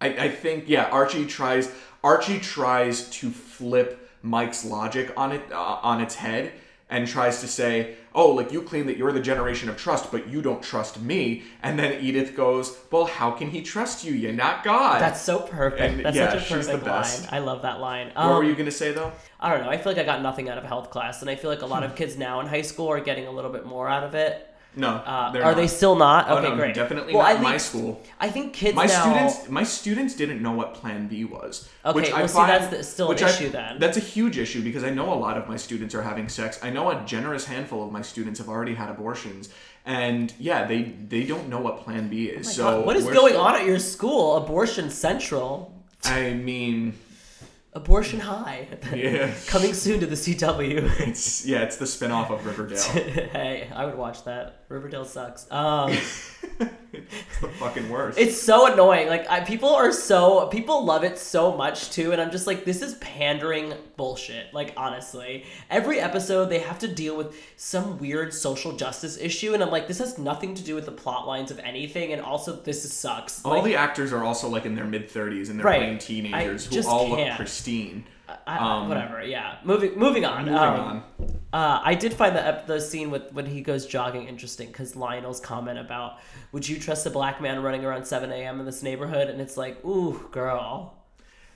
I, 0.00 0.08
I 0.08 0.28
think 0.30 0.64
yeah, 0.68 0.84
Archie 0.90 1.26
tries 1.26 1.70
Archie 2.04 2.38
tries 2.40 3.08
to 3.10 3.30
flip 3.30 3.99
Mike's 4.22 4.64
logic 4.64 5.12
on 5.16 5.32
it 5.32 5.42
uh, 5.52 5.78
on 5.82 6.00
its 6.00 6.14
head 6.16 6.52
and 6.88 7.06
tries 7.06 7.40
to 7.40 7.46
say, 7.48 7.94
"Oh, 8.14 8.30
like 8.32 8.50
you 8.52 8.62
claim 8.62 8.86
that 8.86 8.96
you're 8.96 9.12
the 9.12 9.20
generation 9.20 9.68
of 9.68 9.76
trust, 9.76 10.10
but 10.10 10.28
you 10.28 10.42
don't 10.42 10.62
trust 10.62 11.00
me." 11.00 11.44
And 11.62 11.78
then 11.78 12.02
Edith 12.04 12.34
goes, 12.36 12.76
"Well, 12.90 13.06
how 13.06 13.30
can 13.30 13.50
he 13.50 13.62
trust 13.62 14.04
you? 14.04 14.12
You're 14.12 14.32
not 14.32 14.64
God." 14.64 15.00
That's 15.00 15.20
so 15.20 15.40
perfect. 15.40 15.80
And, 15.80 16.04
That's 16.04 16.16
yeah, 16.16 16.32
such 16.32 16.50
a 16.50 16.54
perfect 16.54 16.86
line. 16.86 17.28
I 17.30 17.38
love 17.38 17.62
that 17.62 17.80
line. 17.80 18.08
what 18.08 18.16
Um, 18.16 18.36
were 18.36 18.44
you 18.44 18.54
gonna 18.56 18.70
say 18.70 18.92
though? 18.92 19.12
I 19.38 19.50
don't 19.50 19.62
know. 19.62 19.70
I 19.70 19.76
feel 19.78 19.92
like 19.92 20.02
I 20.02 20.04
got 20.04 20.20
nothing 20.20 20.48
out 20.48 20.58
of 20.58 20.64
health 20.64 20.90
class, 20.90 21.22
and 21.22 21.30
I 21.30 21.36
feel 21.36 21.50
like 21.50 21.62
a 21.62 21.66
lot 21.66 21.82
of 21.84 21.94
kids 21.94 22.18
now 22.18 22.40
in 22.40 22.46
high 22.46 22.62
school 22.62 22.88
are 22.88 23.00
getting 23.00 23.26
a 23.26 23.30
little 23.30 23.52
bit 23.52 23.64
more 23.64 23.88
out 23.88 24.02
of 24.04 24.14
it. 24.14 24.46
No, 24.76 24.88
Uh, 24.88 25.32
are 25.42 25.54
they 25.54 25.66
still 25.66 25.96
not? 25.96 26.26
Oh, 26.28 26.36
Okay, 26.38 26.48
no, 26.50 26.54
great. 26.56 26.74
definitely 26.74 27.12
well, 27.12 27.24
not 27.24 27.32
I 27.32 27.36
in 27.36 27.42
my 27.42 27.56
school. 27.56 28.00
I 28.20 28.30
think 28.30 28.52
kids 28.52 28.76
my 28.76 28.86
now. 28.86 29.02
students 29.02 29.48
my 29.50 29.64
students 29.64 30.14
didn't 30.14 30.40
know 30.40 30.52
what 30.52 30.74
plan 30.74 31.08
b 31.08 31.24
was 31.24 31.68
Okay, 31.84 31.96
which 31.96 32.12
i 32.12 32.20
well, 32.20 32.28
see, 32.28 32.34
find 32.34 32.50
that's 32.52 32.68
the- 32.76 32.84
still 32.84 33.06
an 33.06 33.14
which 33.14 33.22
I- 33.22 33.30
issue 33.30 33.48
then. 33.50 33.78
that's 33.80 33.96
a 33.96 34.00
huge 34.14 34.38
issue 34.38 34.62
because 34.62 34.84
i 34.84 34.90
know 34.90 35.12
a 35.12 35.18
lot 35.26 35.36
of 35.36 35.48
my 35.48 35.56
students 35.56 35.92
are 35.96 36.02
having 36.02 36.28
sex 36.28 36.60
i 36.62 36.70
know 36.70 36.88
a 36.90 37.02
generous 37.04 37.46
handful 37.46 37.84
of 37.84 37.90
my 37.90 38.02
students 38.02 38.38
have 38.38 38.48
already 38.48 38.74
had 38.74 38.88
abortions 38.90 39.48
and 39.84 40.32
yeah 40.38 40.64
they 40.66 40.82
they 41.08 41.24
don't 41.24 41.48
know 41.48 41.58
what 41.60 41.82
plan 41.84 42.08
b 42.08 42.26
is 42.26 42.52
so 42.54 42.62
God, 42.62 42.86
what 42.86 42.96
is 42.96 43.04
going 43.06 43.32
still- 43.32 43.40
on 43.40 43.56
at 43.56 43.64
your 43.66 43.80
school? 43.80 44.36
Abortion 44.36 44.88
Central. 44.90 45.72
i 46.04 46.30
mean 46.32 46.94
Abortion 47.72 48.18
High. 48.20 48.66
Yeah. 48.94 49.32
Coming 49.46 49.72
soon 49.72 50.00
to 50.00 50.06
the 50.06 50.16
CW. 50.16 51.00
it's 51.06 51.46
yeah, 51.46 51.62
it's 51.62 51.76
the 51.76 51.84
spinoff 51.84 52.30
of 52.30 52.44
Riverdale. 52.44 52.82
hey, 53.32 53.70
I 53.72 53.84
would 53.84 53.96
watch 53.96 54.24
that. 54.24 54.64
Riverdale 54.68 55.04
sucks. 55.04 55.50
Um, 55.50 55.90
it's 56.92 57.40
the 57.40 57.48
fucking 57.58 57.88
worst. 57.88 58.18
It's 58.18 58.40
so 58.40 58.72
annoying. 58.72 59.08
Like 59.08 59.28
I, 59.30 59.40
people 59.40 59.68
are 59.68 59.92
so 59.92 60.48
people 60.48 60.84
love 60.84 61.04
it 61.04 61.18
so 61.18 61.56
much 61.56 61.90
too, 61.90 62.12
and 62.12 62.20
I'm 62.20 62.30
just 62.30 62.46
like, 62.46 62.64
this 62.64 62.82
is 62.82 62.94
pandering 62.96 63.74
bullshit. 63.96 64.52
Like 64.52 64.74
honestly, 64.76 65.44
every 65.70 66.00
episode 66.00 66.46
they 66.46 66.58
have 66.58 66.78
to 66.80 66.88
deal 66.88 67.16
with 67.16 67.36
some 67.56 67.98
weird 67.98 68.34
social 68.34 68.72
justice 68.76 69.18
issue, 69.18 69.54
and 69.54 69.62
I'm 69.62 69.70
like, 69.70 69.86
this 69.86 69.98
has 69.98 70.18
nothing 70.18 70.54
to 70.54 70.62
do 70.62 70.74
with 70.74 70.86
the 70.86 70.92
plot 70.92 71.26
lines 71.28 71.50
of 71.50 71.58
anything, 71.60 72.12
and 72.12 72.20
also 72.22 72.56
this 72.56 72.92
sucks. 72.92 73.44
All 73.44 73.52
like, 73.52 73.64
the 73.64 73.76
actors 73.76 74.12
are 74.12 74.24
also 74.24 74.48
like 74.48 74.66
in 74.66 74.74
their 74.74 74.84
mid 74.84 75.08
30s 75.08 75.50
and 75.50 75.58
they're 75.58 75.66
right. 75.66 75.78
playing 75.78 75.98
teenagers 75.98 76.68
I 76.68 76.74
who 76.74 76.88
all 76.88 77.16
can't. 77.16 77.30
look. 77.30 77.36
16. 77.60 78.04
I, 78.46 78.58
um, 78.58 78.88
whatever. 78.88 79.22
Yeah. 79.22 79.56
Moving 79.64 79.98
moving 79.98 80.24
on. 80.24 80.44
Moving 80.44 80.58
um, 80.58 80.80
on. 80.80 81.02
Uh, 81.52 81.80
I 81.82 81.94
did 81.94 82.14
find 82.14 82.36
the 82.36 82.62
the 82.66 82.80
scene 82.80 83.10
with 83.10 83.32
when 83.32 83.46
he 83.46 83.60
goes 83.60 83.86
jogging 83.86 84.28
interesting 84.28 84.68
because 84.68 84.94
Lionel's 84.94 85.40
comment 85.40 85.78
about 85.78 86.18
would 86.52 86.68
you 86.68 86.78
trust 86.78 87.06
a 87.06 87.10
black 87.10 87.40
man 87.40 87.62
running 87.62 87.84
around 87.84 88.04
7 88.04 88.30
a.m. 88.30 88.60
in 88.60 88.66
this 88.66 88.82
neighborhood 88.82 89.28
and 89.28 89.40
it's 89.40 89.56
like 89.56 89.84
ooh 89.84 90.28
girl. 90.30 90.96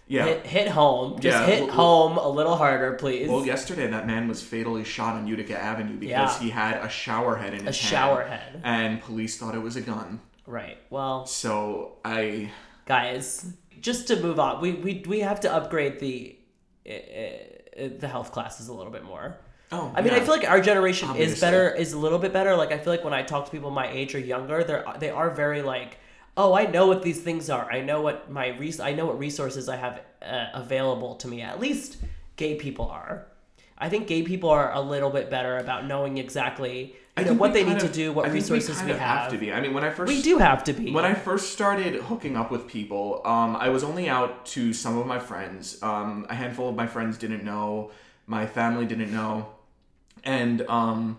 Yeah. 0.07 0.27
Hit, 0.27 0.47
hit 0.47 0.69
home. 0.69 1.19
Just 1.19 1.39
yeah, 1.39 1.47
hit 1.47 1.71
home 1.71 2.19
a 2.19 2.29
little 2.29 2.57
harder, 2.57 2.93
please. 2.93 3.27
Well, 3.27 3.47
yesterday 3.47 3.87
that 3.87 4.07
man 4.07 4.29
was 4.29 4.43
fatally 4.43 4.85
shot 4.85 5.15
on 5.15 5.27
Utica 5.27 5.59
Avenue 5.59 5.97
because 5.97 6.37
yeah. 6.37 6.45
he 6.45 6.51
had 6.51 6.85
a 6.85 6.91
shower 6.91 7.37
head 7.37 7.55
in 7.55 7.65
his 7.65 7.75
a 7.75 7.79
shower 7.79 8.23
head. 8.23 8.61
And 8.65 9.01
police 9.01 9.39
thought 9.39 9.55
it 9.55 9.63
was 9.63 9.77
a 9.77 9.81
gun. 9.81 10.21
Right. 10.47 10.77
Well. 10.91 11.25
So 11.25 11.97
I. 12.05 12.51
Guys, 12.85 13.51
just 13.85 14.09
to 14.09 14.17
move 14.21 14.41
on 14.41 14.61
we 14.61 14.73
we, 14.73 15.05
we 15.07 15.21
have 15.21 15.39
to 15.39 15.53
upgrade 15.53 16.01
the 16.01 16.37
uh, 16.89 16.93
uh, 16.93 17.89
the 17.99 18.09
health 18.09 18.33
classes 18.33 18.69
a 18.69 18.73
little 18.73 18.93
bit 18.93 19.05
more 19.05 19.37
oh, 19.73 19.93
I 19.95 20.03
mean, 20.03 20.13
I 20.13 20.21
feel 20.21 20.35
like 20.37 20.49
our 20.49 20.61
generation 20.61 21.15
is 21.17 21.41
better, 21.41 21.69
is 21.71 21.93
a 21.93 21.99
little 21.99 22.19
bit 22.19 22.33
better. 22.33 22.55
Like, 22.55 22.73
I 22.73 22.79
feel 22.79 22.93
like 22.93 23.05
when 23.05 23.15
I 23.15 23.23
talk 23.23 23.47
to 23.47 23.51
people 23.51 23.71
my 23.71 23.89
age 23.89 24.15
or 24.15 24.21
younger, 24.21 24.63
they're 24.63 24.85
they 24.99 25.11
are 25.11 25.31
very 25.31 25.63
like, 25.63 25.99
oh, 26.37 26.55
I 26.55 26.67
know 26.67 26.87
what 26.87 27.03
these 27.03 27.21
things 27.23 27.51
are. 27.51 27.71
I 27.71 27.81
know 27.81 28.01
what 28.01 28.31
my 28.31 28.49
res- 28.49 28.81
I 28.81 28.93
know 28.93 29.07
what 29.07 29.19
resources 29.19 29.69
I 29.69 29.77
have 29.77 30.01
uh, 30.23 30.47
available 30.55 31.17
to 31.17 31.29
me. 31.29 31.43
At 31.43 31.61
least 31.61 31.99
gay 32.37 32.55
people 32.57 32.89
are. 32.89 33.27
I 33.77 33.89
think 33.89 34.07
gay 34.07 34.23
people 34.23 34.51
are 34.51 34.73
a 34.73 34.81
little 34.81 35.11
bit 35.11 35.31
better 35.31 35.59
about 35.59 35.87
knowing 35.87 36.19
exactly 36.19 36.95
you 37.21 37.25
know, 37.27 37.35
what 37.35 37.53
they 37.53 37.63
need 37.63 37.79
kind 37.79 37.81
to 37.81 37.89
do, 37.89 38.13
what 38.13 38.27
I 38.27 38.31
resources 38.31 38.77
kind 38.77 38.89
we 38.89 38.93
of 38.93 38.99
have. 38.99 39.31
to 39.31 39.39
be. 39.39 39.53
I 39.53 39.61
mean, 39.61 39.73
when 39.73 39.85
I 39.85 39.91
first 39.91 40.09
We 40.09 40.21
do 40.21 40.39
have 40.39 40.65
to 40.65 40.73
be. 40.73 40.91
When 40.91 41.05
I 41.05 41.15
first 41.15 41.53
started 41.53 41.95
hooking 42.03 42.37
up 42.37 42.51
with 42.51 42.67
people, 42.67 43.23
um, 43.25 43.55
I 43.57 43.69
was 43.69 43.85
only 43.85 44.09
out 44.09 44.47
to 44.47 44.73
some 44.73 44.99
of 44.99 45.07
my 45.07 45.21
friends. 45.21 45.81
Um, 45.83 46.27
a 46.29 46.35
handful 46.35 46.69
of 46.69 46.75
my 46.75 46.87
friends 46.89 47.17
didn't 47.17 47.45
know. 47.45 47.93
My 48.27 48.47
family 48.47 48.85
didn't 48.85 49.13
know. 49.13 49.49
And 50.25 50.63
um, 50.63 51.19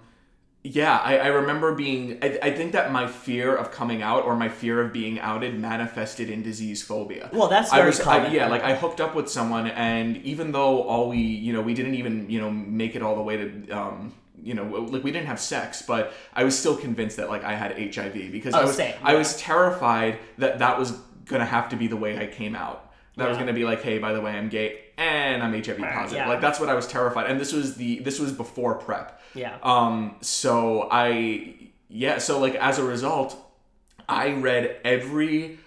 yeah, 0.64 0.98
I, 0.98 1.18
I 1.20 1.28
remember 1.28 1.76
being. 1.76 2.18
I, 2.22 2.40
I 2.42 2.52
think 2.52 2.74
that 2.74 2.92
my 2.92 3.08
fear 3.08 3.56
of 3.56 3.72
coming 3.72 4.02
out 4.02 4.26
or 4.26 4.36
my 4.36 4.50
fear 4.50 4.82
of 4.82 4.92
being 4.92 5.20
outed 5.20 5.58
manifested 5.58 6.30
in 6.30 6.42
disease 6.42 6.82
phobia. 6.82 7.30
Well, 7.32 7.48
that's 7.48 7.72
I 7.72 7.78
very 7.78 7.90
was, 7.90 8.02
I, 8.02 8.28
yeah, 8.34 8.48
like 8.48 8.64
I 8.64 8.76
hooked 8.76 9.00
up 9.00 9.16
with 9.16 9.30
someone, 9.30 9.68
and 9.68 10.18
even 10.24 10.52
though 10.52 10.82
all 10.84 11.08
we, 11.08 11.20
you 11.20 11.54
know, 11.54 11.62
we 11.62 11.74
didn't 11.74 11.96
even, 11.96 12.30
you 12.30 12.42
know, 12.42 12.50
make 12.50 12.96
it 12.96 13.04
all 13.04 13.16
the 13.16 13.22
way 13.22 13.38
to, 13.38 13.70
um, 13.70 14.14
you 14.46 14.54
know, 14.54 14.64
like 14.64 15.04
we 15.04 15.12
didn't 15.12 15.28
have 15.28 15.40
sex, 15.40 15.82
but 15.82 16.14
I 16.34 16.44
was 16.44 16.58
still 16.58 16.78
convinced 16.78 17.18
that 17.18 17.30
like 17.30 17.44
I 17.44 17.56
had 17.56 17.72
HIV 17.96 18.32
because 18.32 18.54
I 18.54 18.62
Oh, 18.62 18.68
was, 18.68 18.76
same, 18.76 18.94
I 19.04 19.16
was 19.16 19.36
terrified 19.38 20.20
that 20.38 20.60
that 20.60 20.78
was 20.80 20.92
gonna 21.26 21.46
have 21.46 21.70
to 21.70 21.76
be 21.76 21.88
the 21.88 21.98
way 21.98 22.18
I 22.18 22.28
came 22.28 22.56
out. 22.56 22.94
That 23.18 23.28
was 23.30 23.38
gonna 23.38 23.54
be 23.54 23.64
like, 23.66 23.82
hey, 23.82 23.98
by 23.98 24.14
the 24.14 24.22
way, 24.22 24.32
I'm 24.32 24.50
gay 24.50 24.80
and 24.98 25.42
I'm 25.42 25.54
HIV 25.54 25.78
positive. 25.80 26.14
yeah. 26.18 26.30
Like 26.30 26.42
that's 26.42 26.60
what 26.60 26.70
I 26.70 26.74
was 26.76 26.86
terrified, 26.88 27.30
and 27.30 27.40
this 27.40 27.52
was 27.54 27.76
the 27.76 28.00
this 28.00 28.20
was 28.20 28.32
before 28.32 28.76
PrEP. 28.76 29.20
Yeah. 29.34 29.58
Um. 29.64 30.16
So 30.22 30.88
I 30.92 31.56
yeah. 31.90 32.20
So 32.20 32.40
like 32.40 32.56
as 32.56 32.78
a 32.78 32.84
result, 32.84 33.36
I 34.08 34.34
read 34.34 34.78
every 34.86 35.58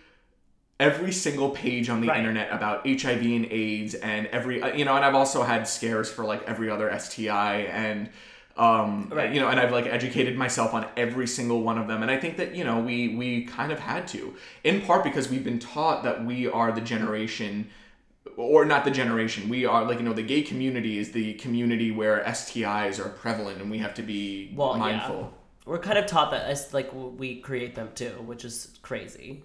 every 0.80 1.10
single 1.10 1.50
page 1.50 1.88
on 1.90 2.00
the 2.00 2.06
Right. 2.06 2.18
internet 2.18 2.52
about 2.52 2.86
HIV 2.86 3.22
and 3.22 3.46
AIDS 3.50 3.94
and 3.94 4.26
every 4.28 4.62
uh, 4.62 4.68
you 4.76 4.84
know 4.84 4.94
and 4.94 5.04
I've 5.04 5.14
also 5.16 5.42
had 5.42 5.66
scares 5.66 6.08
for 6.08 6.24
like 6.24 6.42
every 6.46 6.70
other 6.70 6.88
STI 6.96 7.62
and 7.62 8.08
um 8.58 9.08
Right. 9.10 9.32
you 9.32 9.40
know 9.40 9.48
and 9.48 9.58
I've 9.60 9.72
like 9.72 9.86
educated 9.86 10.36
myself 10.36 10.74
on 10.74 10.86
every 10.96 11.26
single 11.26 11.62
one 11.62 11.78
of 11.78 11.86
them 11.86 12.02
and 12.02 12.10
I 12.10 12.18
think 12.18 12.36
that 12.38 12.54
you 12.54 12.64
know 12.64 12.80
we 12.80 13.14
we 13.16 13.44
kind 13.44 13.70
of 13.72 13.78
had 13.78 14.08
to 14.08 14.34
in 14.64 14.80
part 14.82 15.04
because 15.04 15.28
we've 15.30 15.44
been 15.44 15.60
taught 15.60 16.02
that 16.04 16.24
we 16.24 16.46
are 16.48 16.72
the 16.72 16.80
generation 16.80 17.70
or 18.36 18.64
not 18.64 18.84
the 18.84 18.90
generation 18.90 19.48
we 19.48 19.64
are 19.64 19.84
like 19.84 19.98
you 19.98 20.04
know 20.04 20.12
the 20.12 20.22
gay 20.22 20.42
community 20.42 20.98
is 20.98 21.12
the 21.12 21.34
community 21.34 21.90
where 21.92 22.22
STIs 22.24 22.98
are 23.04 23.08
prevalent 23.10 23.60
and 23.60 23.70
we 23.70 23.78
have 23.78 23.94
to 23.94 24.02
be 24.02 24.52
Well, 24.56 24.76
yeah. 24.78 25.24
We're 25.64 25.78
kind 25.78 25.98
of 25.98 26.06
taught 26.06 26.30
that 26.30 26.46
as 26.46 26.72
like 26.72 26.90
we 26.94 27.40
create 27.40 27.74
them 27.74 27.90
too, 27.94 28.12
which 28.26 28.44
is 28.44 28.78
crazy. 28.82 29.42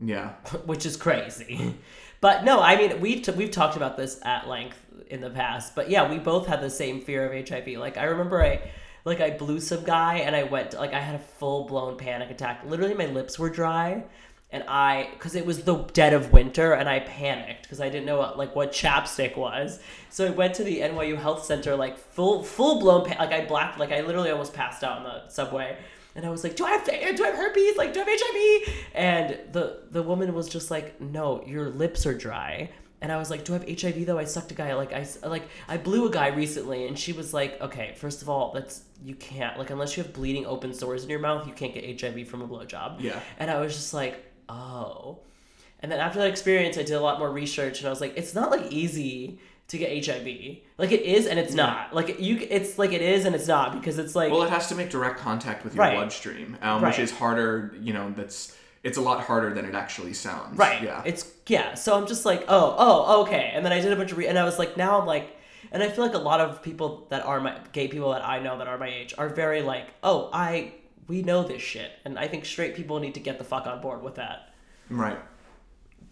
yeah 0.00 0.30
which 0.66 0.84
is 0.86 0.96
crazy. 0.96 1.74
But 2.22 2.44
no, 2.44 2.60
I 2.62 2.76
mean 2.76 3.00
we 3.00 3.20
t- 3.20 3.32
we've 3.32 3.50
talked 3.50 3.76
about 3.76 3.96
this 3.98 4.18
at 4.22 4.48
length 4.48 4.78
in 5.10 5.20
the 5.20 5.28
past. 5.28 5.74
But 5.74 5.90
yeah, 5.90 6.08
we 6.08 6.18
both 6.18 6.46
had 6.46 6.62
the 6.62 6.70
same 6.70 7.02
fear 7.02 7.30
of 7.30 7.48
HIV. 7.48 7.66
Like 7.78 7.98
I 7.98 8.04
remember 8.04 8.42
I 8.42 8.62
like 9.04 9.20
I 9.20 9.30
blew 9.30 9.58
some 9.60 9.82
guy 9.82 10.18
and 10.18 10.34
I 10.34 10.44
went 10.44 10.72
like 10.72 10.94
I 10.94 11.00
had 11.00 11.16
a 11.16 11.18
full 11.18 11.64
blown 11.64 11.98
panic 11.98 12.30
attack. 12.30 12.62
Literally 12.64 12.94
my 12.94 13.06
lips 13.06 13.40
were 13.40 13.50
dry 13.50 14.04
and 14.52 14.62
I 14.68 15.10
cuz 15.18 15.34
it 15.34 15.44
was 15.44 15.64
the 15.64 15.78
dead 15.94 16.12
of 16.12 16.32
winter 16.32 16.74
and 16.74 16.88
I 16.88 17.00
panicked 17.00 17.68
cuz 17.68 17.80
I 17.80 17.88
didn't 17.88 18.06
know 18.06 18.18
what 18.18 18.38
like 18.38 18.54
what 18.54 18.70
chapstick 18.70 19.36
was. 19.36 19.80
So 20.08 20.28
I 20.28 20.30
went 20.30 20.54
to 20.54 20.62
the 20.64 20.80
NYU 20.80 21.18
Health 21.18 21.44
Center 21.44 21.74
like 21.74 21.98
full 21.98 22.44
full 22.44 22.78
blown 22.78 23.04
pa- 23.04 23.20
like 23.20 23.32
I 23.32 23.44
blacked 23.46 23.80
like 23.80 23.90
I 23.90 24.00
literally 24.02 24.30
almost 24.30 24.54
passed 24.54 24.84
out 24.84 24.98
on 24.98 25.02
the 25.02 25.28
subway. 25.28 25.76
And 26.14 26.26
I 26.26 26.30
was 26.30 26.44
like, 26.44 26.56
"Do 26.56 26.64
I 26.64 26.72
have 26.72 26.84
do 26.84 27.24
I 27.24 27.28
have 27.28 27.36
herpes? 27.36 27.76
Like, 27.76 27.94
do 27.94 28.00
I 28.00 28.04
have 28.04 28.20
HIV?" 28.20 28.74
And 28.94 29.38
the 29.52 29.80
the 29.90 30.02
woman 30.02 30.34
was 30.34 30.48
just 30.48 30.70
like, 30.70 31.00
"No, 31.00 31.42
your 31.46 31.70
lips 31.70 32.06
are 32.06 32.14
dry." 32.14 32.70
And 33.00 33.10
I 33.10 33.16
was 33.16 33.30
like, 33.30 33.44
"Do 33.44 33.54
I 33.54 33.58
have 33.58 33.68
HIV 33.68 34.06
though? 34.06 34.18
I 34.18 34.24
sucked 34.24 34.52
a 34.52 34.54
guy 34.54 34.74
like 34.74 34.92
I 34.92 35.06
like 35.26 35.42
I 35.68 35.76
blew 35.76 36.06
a 36.06 36.10
guy 36.10 36.28
recently." 36.28 36.86
And 36.86 36.98
she 36.98 37.12
was 37.12 37.34
like, 37.34 37.60
"Okay, 37.60 37.94
first 37.96 38.22
of 38.22 38.28
all, 38.28 38.52
that's 38.52 38.82
you 39.02 39.14
can't 39.14 39.58
like 39.58 39.70
unless 39.70 39.96
you 39.96 40.02
have 40.02 40.12
bleeding 40.12 40.46
open 40.46 40.72
sores 40.72 41.02
in 41.02 41.10
your 41.10 41.18
mouth, 41.18 41.46
you 41.46 41.52
can't 41.52 41.74
get 41.74 42.00
HIV 42.00 42.28
from 42.28 42.42
a 42.42 42.48
blowjob." 42.48 43.00
Yeah. 43.00 43.18
And 43.38 43.50
I 43.50 43.60
was 43.60 43.74
just 43.74 43.92
like, 43.92 44.24
"Oh." 44.48 45.18
And 45.80 45.90
then 45.90 45.98
after 45.98 46.20
that 46.20 46.28
experience, 46.28 46.78
I 46.78 46.82
did 46.82 46.92
a 46.92 47.00
lot 47.00 47.18
more 47.18 47.30
research, 47.30 47.80
and 47.80 47.88
I 47.88 47.90
was 47.90 48.00
like, 48.00 48.16
"It's 48.16 48.34
not 48.34 48.50
like 48.50 48.70
easy." 48.70 49.40
To 49.72 49.78
get 49.78 50.04
HIV, 50.06 50.58
like 50.76 50.92
it 50.92 51.00
is 51.00 51.26
and 51.26 51.38
it's 51.38 51.54
not. 51.54 51.94
Like 51.94 52.20
you, 52.20 52.36
it's 52.50 52.78
like 52.78 52.92
it 52.92 53.00
is 53.00 53.24
and 53.24 53.34
it's 53.34 53.46
not 53.48 53.72
because 53.72 53.98
it's 53.98 54.14
like 54.14 54.30
Well, 54.30 54.42
it 54.42 54.50
has 54.50 54.68
to 54.68 54.74
make 54.74 54.90
direct 54.90 55.18
contact 55.18 55.64
with 55.64 55.74
your 55.74 55.82
Right. 55.82 55.96
bloodstream, 55.96 56.58
um, 56.60 56.82
Right. 56.82 56.90
which 56.90 56.98
is 56.98 57.10
harder. 57.10 57.74
You 57.80 57.94
know, 57.94 58.12
that's 58.14 58.54
it's 58.82 58.98
a 58.98 59.00
lot 59.00 59.22
harder 59.22 59.54
than 59.54 59.64
it 59.64 59.74
actually 59.74 60.12
sounds. 60.12 60.58
Right. 60.58 60.82
Yeah. 60.82 61.00
It's 61.06 61.26
yeah. 61.46 61.72
So 61.72 61.96
I'm 61.96 62.06
just 62.06 62.26
like, 62.26 62.44
oh, 62.48 62.74
oh, 62.76 63.22
okay. 63.22 63.50
And 63.54 63.64
then 63.64 63.72
I 63.72 63.80
did 63.80 63.94
a 63.94 63.96
bunch 63.96 64.12
of 64.12 64.18
re- 64.18 64.26
and 64.26 64.38
I 64.38 64.44
was 64.44 64.58
like, 64.58 64.76
now 64.76 65.00
I'm 65.00 65.06
like, 65.06 65.38
and 65.70 65.82
I 65.82 65.88
feel 65.88 66.04
like 66.04 66.12
a 66.14 66.18
lot 66.18 66.40
of 66.40 66.62
people 66.62 67.06
that 67.08 67.24
are 67.24 67.40
my 67.40 67.58
gay 67.72 67.88
people 67.88 68.10
that 68.10 68.22
I 68.28 68.40
know 68.40 68.58
that 68.58 68.66
are 68.66 68.76
my 68.76 68.88
age 68.88 69.14
are 69.16 69.30
very 69.30 69.62
like, 69.62 69.86
oh, 70.02 70.28
I 70.34 70.72
we 71.08 71.22
know 71.22 71.44
this 71.44 71.62
shit, 71.62 71.92
and 72.04 72.18
I 72.18 72.28
think 72.28 72.44
straight 72.44 72.74
people 72.76 73.00
need 73.00 73.14
to 73.14 73.20
get 73.20 73.38
the 73.38 73.44
fuck 73.44 73.66
on 73.66 73.80
board 73.80 74.02
with 74.02 74.16
that 74.16 74.52
right. 74.90 75.18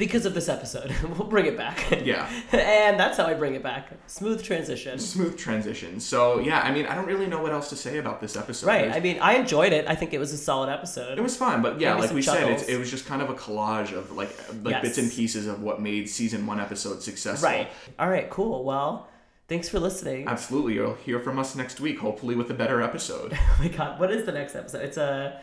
Because 0.00 0.26
of 0.26 0.34
this 0.34 0.48
episode. 0.48 0.92
we'll 1.16 1.28
bring 1.28 1.46
it 1.46 1.56
back. 1.56 1.88
Yeah. 2.04 2.28
and 2.52 2.98
that's 2.98 3.16
how 3.16 3.26
I 3.26 3.34
bring 3.34 3.54
it 3.54 3.62
back. 3.62 3.90
Smooth 4.08 4.42
transition. 4.42 4.98
Smooth 4.98 5.38
transition. 5.38 6.00
So 6.00 6.40
yeah, 6.40 6.60
I 6.62 6.72
mean, 6.72 6.86
I 6.86 6.96
don't 6.96 7.06
really 7.06 7.28
know 7.28 7.40
what 7.40 7.52
else 7.52 7.68
to 7.68 7.76
say 7.76 7.98
about 7.98 8.20
this 8.20 8.34
episode. 8.36 8.66
Right. 8.66 8.80
There's- 8.86 8.96
I 8.96 9.00
mean, 9.00 9.18
I 9.20 9.34
enjoyed 9.34 9.72
it. 9.72 9.86
I 9.86 9.94
think 9.94 10.12
it 10.12 10.18
was 10.18 10.32
a 10.32 10.36
solid 10.38 10.68
episode. 10.70 11.16
it 11.16 11.22
was 11.22 11.36
fun, 11.36 11.62
but 11.62 11.78
yeah, 11.80 11.94
me 11.94 12.00
like 12.00 12.10
we 12.12 12.22
said, 12.22 12.48
it's, 12.50 12.62
chuckles. 12.62 12.68
it 12.68 12.78
was 12.78 12.90
just 12.90 13.06
kind 13.06 13.22
of 13.22 13.30
a 13.30 13.34
collage 13.34 13.92
of 13.96 14.10
like 14.10 14.30
like 14.64 14.72
Yes. 14.72 14.82
bits 14.82 14.98
and 14.98 15.12
pieces 15.12 15.46
of 15.46 15.62
what 15.62 15.80
made 15.80 16.08
season 16.08 16.46
one 16.46 16.58
episode 16.58 17.00
successful. 17.02 17.48
right. 17.48 17.68
All 18.00 18.08
right. 18.08 18.28
Cool. 18.30 18.64
Well, 18.64 19.08
thanks 19.48 19.68
for 19.68 19.78
listening. 19.78 20.26
Absolutely, 20.28 20.74
you'll 20.74 20.94
hear 20.94 21.20
from 21.20 21.38
us 21.38 21.54
next 21.54 21.78
week, 21.80 21.98
hopefully 21.98 22.34
with 22.34 22.50
a 22.50 22.54
better 22.54 22.80
episode. 22.82 23.36
Oh 23.50 23.56
my 23.62 23.68
god, 23.68 24.00
what 24.00 24.10
is 24.10 24.24
the 24.24 24.32
next 24.32 24.54
episode? 24.56 24.82
It's 24.84 24.96
a. 24.96 25.40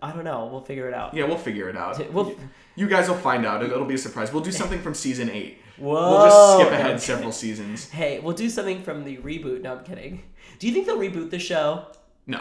I 0.00 0.12
don't 0.12 0.24
know. 0.24 0.46
We'll 0.50 0.60
figure 0.60 0.88
it 0.88 0.94
out. 0.94 1.14
Yeah, 1.14 1.24
we'll 1.24 1.38
figure 1.38 1.68
it 1.68 1.76
out. 1.76 2.12
We'll- 2.12 2.34
you 2.76 2.86
guys 2.88 3.08
will 3.08 3.16
find 3.16 3.44
out. 3.44 3.62
It- 3.62 3.72
It'll 3.72 3.84
be 3.84 3.94
a 3.94 3.98
surprise. 3.98 4.32
We'll 4.32 4.42
do 4.42 4.52
something 4.52 4.80
from 4.80 4.94
season 4.94 5.28
eight. 5.30 5.58
Whoa. 5.76 5.92
We'll 6.10 6.24
just 6.26 6.54
skip 6.60 6.72
ahead 6.80 7.00
several 7.00 7.32
seasons. 7.32 7.88
Hey, 7.90 8.18
we'll 8.20 8.34
do 8.34 8.48
something 8.48 8.82
from 8.82 9.04
the 9.04 9.16
reboot. 9.18 9.62
No, 9.62 9.76
I'm 9.76 9.84
kidding. 9.84 10.22
Do 10.58 10.66
you 10.68 10.72
think 10.72 10.86
they'll 10.86 10.98
reboot 10.98 11.30
the 11.30 11.38
show? 11.38 11.86
No, 12.26 12.40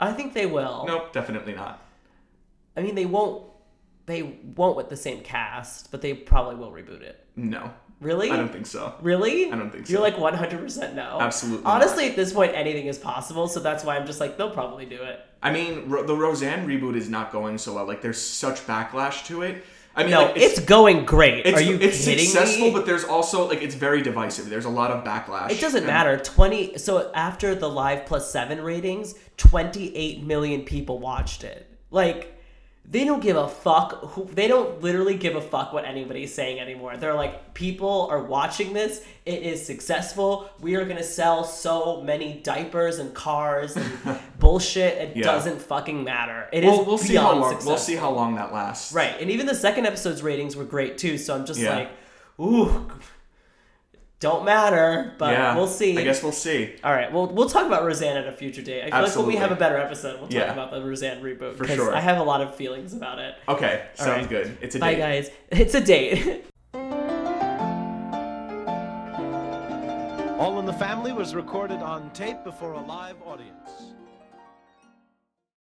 I 0.00 0.12
think 0.12 0.34
they 0.34 0.46
will. 0.46 0.84
nope, 0.86 1.12
definitely 1.12 1.54
not. 1.54 1.82
I 2.76 2.82
mean, 2.82 2.94
they 2.94 3.06
won't. 3.06 3.44
They 4.06 4.22
won't 4.22 4.76
with 4.76 4.88
the 4.90 4.96
same 4.96 5.22
cast, 5.22 5.90
but 5.90 6.02
they 6.02 6.12
probably 6.12 6.56
will 6.56 6.70
reboot 6.70 7.00
it. 7.00 7.24
No, 7.36 7.70
Really? 8.00 8.30
I 8.30 8.36
don't 8.36 8.52
think 8.52 8.66
so. 8.66 8.94
Really? 9.00 9.50
I 9.50 9.56
don't 9.56 9.70
think 9.70 9.86
so. 9.86 9.92
You're 9.94 10.02
like 10.02 10.16
100% 10.16 10.94
no. 10.94 11.18
Absolutely 11.20 11.64
Honestly, 11.64 12.10
at 12.10 12.16
this 12.16 12.32
point, 12.34 12.52
anything 12.54 12.86
is 12.86 12.98
possible, 12.98 13.48
so 13.48 13.60
that's 13.60 13.82
why 13.82 13.96
I'm 13.96 14.04
just 14.06 14.20
like, 14.20 14.36
they'll 14.36 14.50
probably 14.50 14.84
do 14.84 15.02
it. 15.02 15.20
I 15.44 15.52
mean, 15.52 15.88
Ro- 15.88 16.04
the 16.04 16.16
Roseanne 16.16 16.66
reboot 16.66 16.96
is 16.96 17.08
not 17.08 17.30
going 17.30 17.58
so 17.58 17.74
well. 17.74 17.84
Like, 17.86 18.00
there's 18.02 18.20
such 18.20 18.66
backlash 18.66 19.26
to 19.26 19.42
it. 19.42 19.64
I 19.94 20.02
mean, 20.02 20.10
No, 20.10 20.22
like, 20.24 20.36
it's, 20.36 20.58
going 20.58 21.04
great. 21.04 21.46
it's, 21.46 21.56
Are 21.56 21.62
you 21.62 21.76
it's 21.76 22.04
kidding 22.04 22.24
successful, 22.24 22.66
me? 22.68 22.72
but 22.72 22.84
there's 22.86 23.04
also 23.04 23.46
like 23.46 23.62
it's 23.62 23.76
very 23.76 24.02
divisive. 24.02 24.48
There's 24.50 24.64
a 24.64 24.68
lot 24.70 24.90
of 24.90 25.04
backlash. 25.04 25.50
It 25.52 25.60
doesn't 25.60 25.84
and- 25.84 25.86
matter. 25.86 26.18
20 26.18 26.78
so 26.78 27.12
after 27.14 27.54
the 27.54 27.68
live 27.68 28.04
plus 28.06 28.28
7 28.32 28.60
ratings, 28.60 29.14
28 29.36 30.24
million 30.24 30.62
people 30.62 30.98
watched 30.98 31.44
it. 31.44 31.70
Like 31.92 32.33
they 32.90 33.04
don't 33.04 33.22
give 33.22 33.36
a 33.36 33.48
fuck 33.48 33.98
who 34.10 34.26
they 34.34 34.46
don't 34.46 34.82
literally 34.82 35.16
give 35.16 35.36
a 35.36 35.40
fuck 35.40 35.72
what 35.72 35.84
anybody's 35.86 36.34
saying 36.34 36.60
anymore. 36.60 36.96
They're 36.98 37.14
like 37.14 37.54
people 37.54 38.08
are 38.10 38.22
watching 38.22 38.72
this. 38.74 39.02
It 39.24 39.42
is 39.42 39.64
successful. 39.64 40.50
We 40.60 40.74
are 40.76 40.84
going 40.84 40.98
to 40.98 41.02
sell 41.02 41.44
so 41.44 42.02
many 42.02 42.40
diapers 42.42 42.98
and 42.98 43.14
cars 43.14 43.76
and 43.76 44.18
bullshit. 44.38 44.98
It 44.98 45.16
Yeah. 45.16 45.22
doesn't 45.24 45.62
fucking 45.62 46.04
matter. 46.04 46.46
It 46.52 46.62
is 46.62 46.70
We'll, 46.70 46.84
we'll 46.84 46.98
see 46.98 47.16
how 47.16 47.34
long. 47.34 47.58
We'll 47.64 47.78
see 47.78 47.96
how 47.96 48.10
long 48.10 48.34
that 48.34 48.52
lasts. 48.52 48.92
Right. 48.92 49.16
And 49.18 49.30
even 49.30 49.46
the 49.46 49.54
second 49.54 49.86
episode's 49.86 50.22
ratings 50.22 50.54
were 50.54 50.64
great 50.64 50.98
too. 50.98 51.16
So 51.16 51.34
I'm 51.34 51.46
just 51.46 51.60
Yeah. 51.60 51.74
like, 51.74 51.90
ooh, 52.38 52.86
don't 54.24 54.44
matter, 54.46 55.12
but 55.18 55.32
yeah, 55.34 55.54
we'll 55.54 55.66
see. 55.66 55.98
I 55.98 56.02
guess 56.02 56.22
we'll 56.22 56.32
see. 56.32 56.72
All 56.82 56.92
right, 56.92 57.12
we'll 57.12 57.26
we'll 57.26 57.48
talk 57.50 57.66
about 57.66 57.84
Roseanne 57.84 58.16
at 58.16 58.26
a 58.26 58.32
future 58.32 58.62
date. 58.62 58.84
I 58.84 58.90
feel 58.90 59.02
like 59.08 59.16
when 59.16 59.26
we 59.26 59.36
have 59.36 59.52
a 59.52 59.54
better 59.54 59.76
episode, 59.76 60.14
we'll 60.18 60.28
talk 60.28 60.32
Yeah. 60.32 60.50
about 60.52 60.70
the 60.70 60.82
Roseanne 60.82 61.22
reboot 61.22 61.56
For 61.56 61.66
'cause 61.66 61.76
sure. 61.76 61.94
I 61.94 62.00
have 62.00 62.16
a 62.18 62.22
lot 62.22 62.40
of 62.40 62.54
feelings 62.54 62.94
about 62.94 63.18
it. 63.18 63.34
Okay, 63.46 63.82
All 63.98 64.04
sounds 64.06 64.20
right. 64.22 64.28
good. 64.30 64.56
It's 64.62 64.74
a 64.76 64.78
Bye, 64.78 64.94
date. 64.94 64.98
guys. 65.00 65.30
It's 65.50 65.74
a 65.74 65.80
date. 65.80 66.46
All 70.40 70.58
in 70.58 70.66
the 70.66 70.72
Family 70.72 71.12
was 71.12 71.34
recorded 71.34 71.78
on 71.80 72.10
tape 72.12 72.42
before 72.44 72.72
a 72.72 72.80
live 72.80 73.16
audience. 73.26 73.93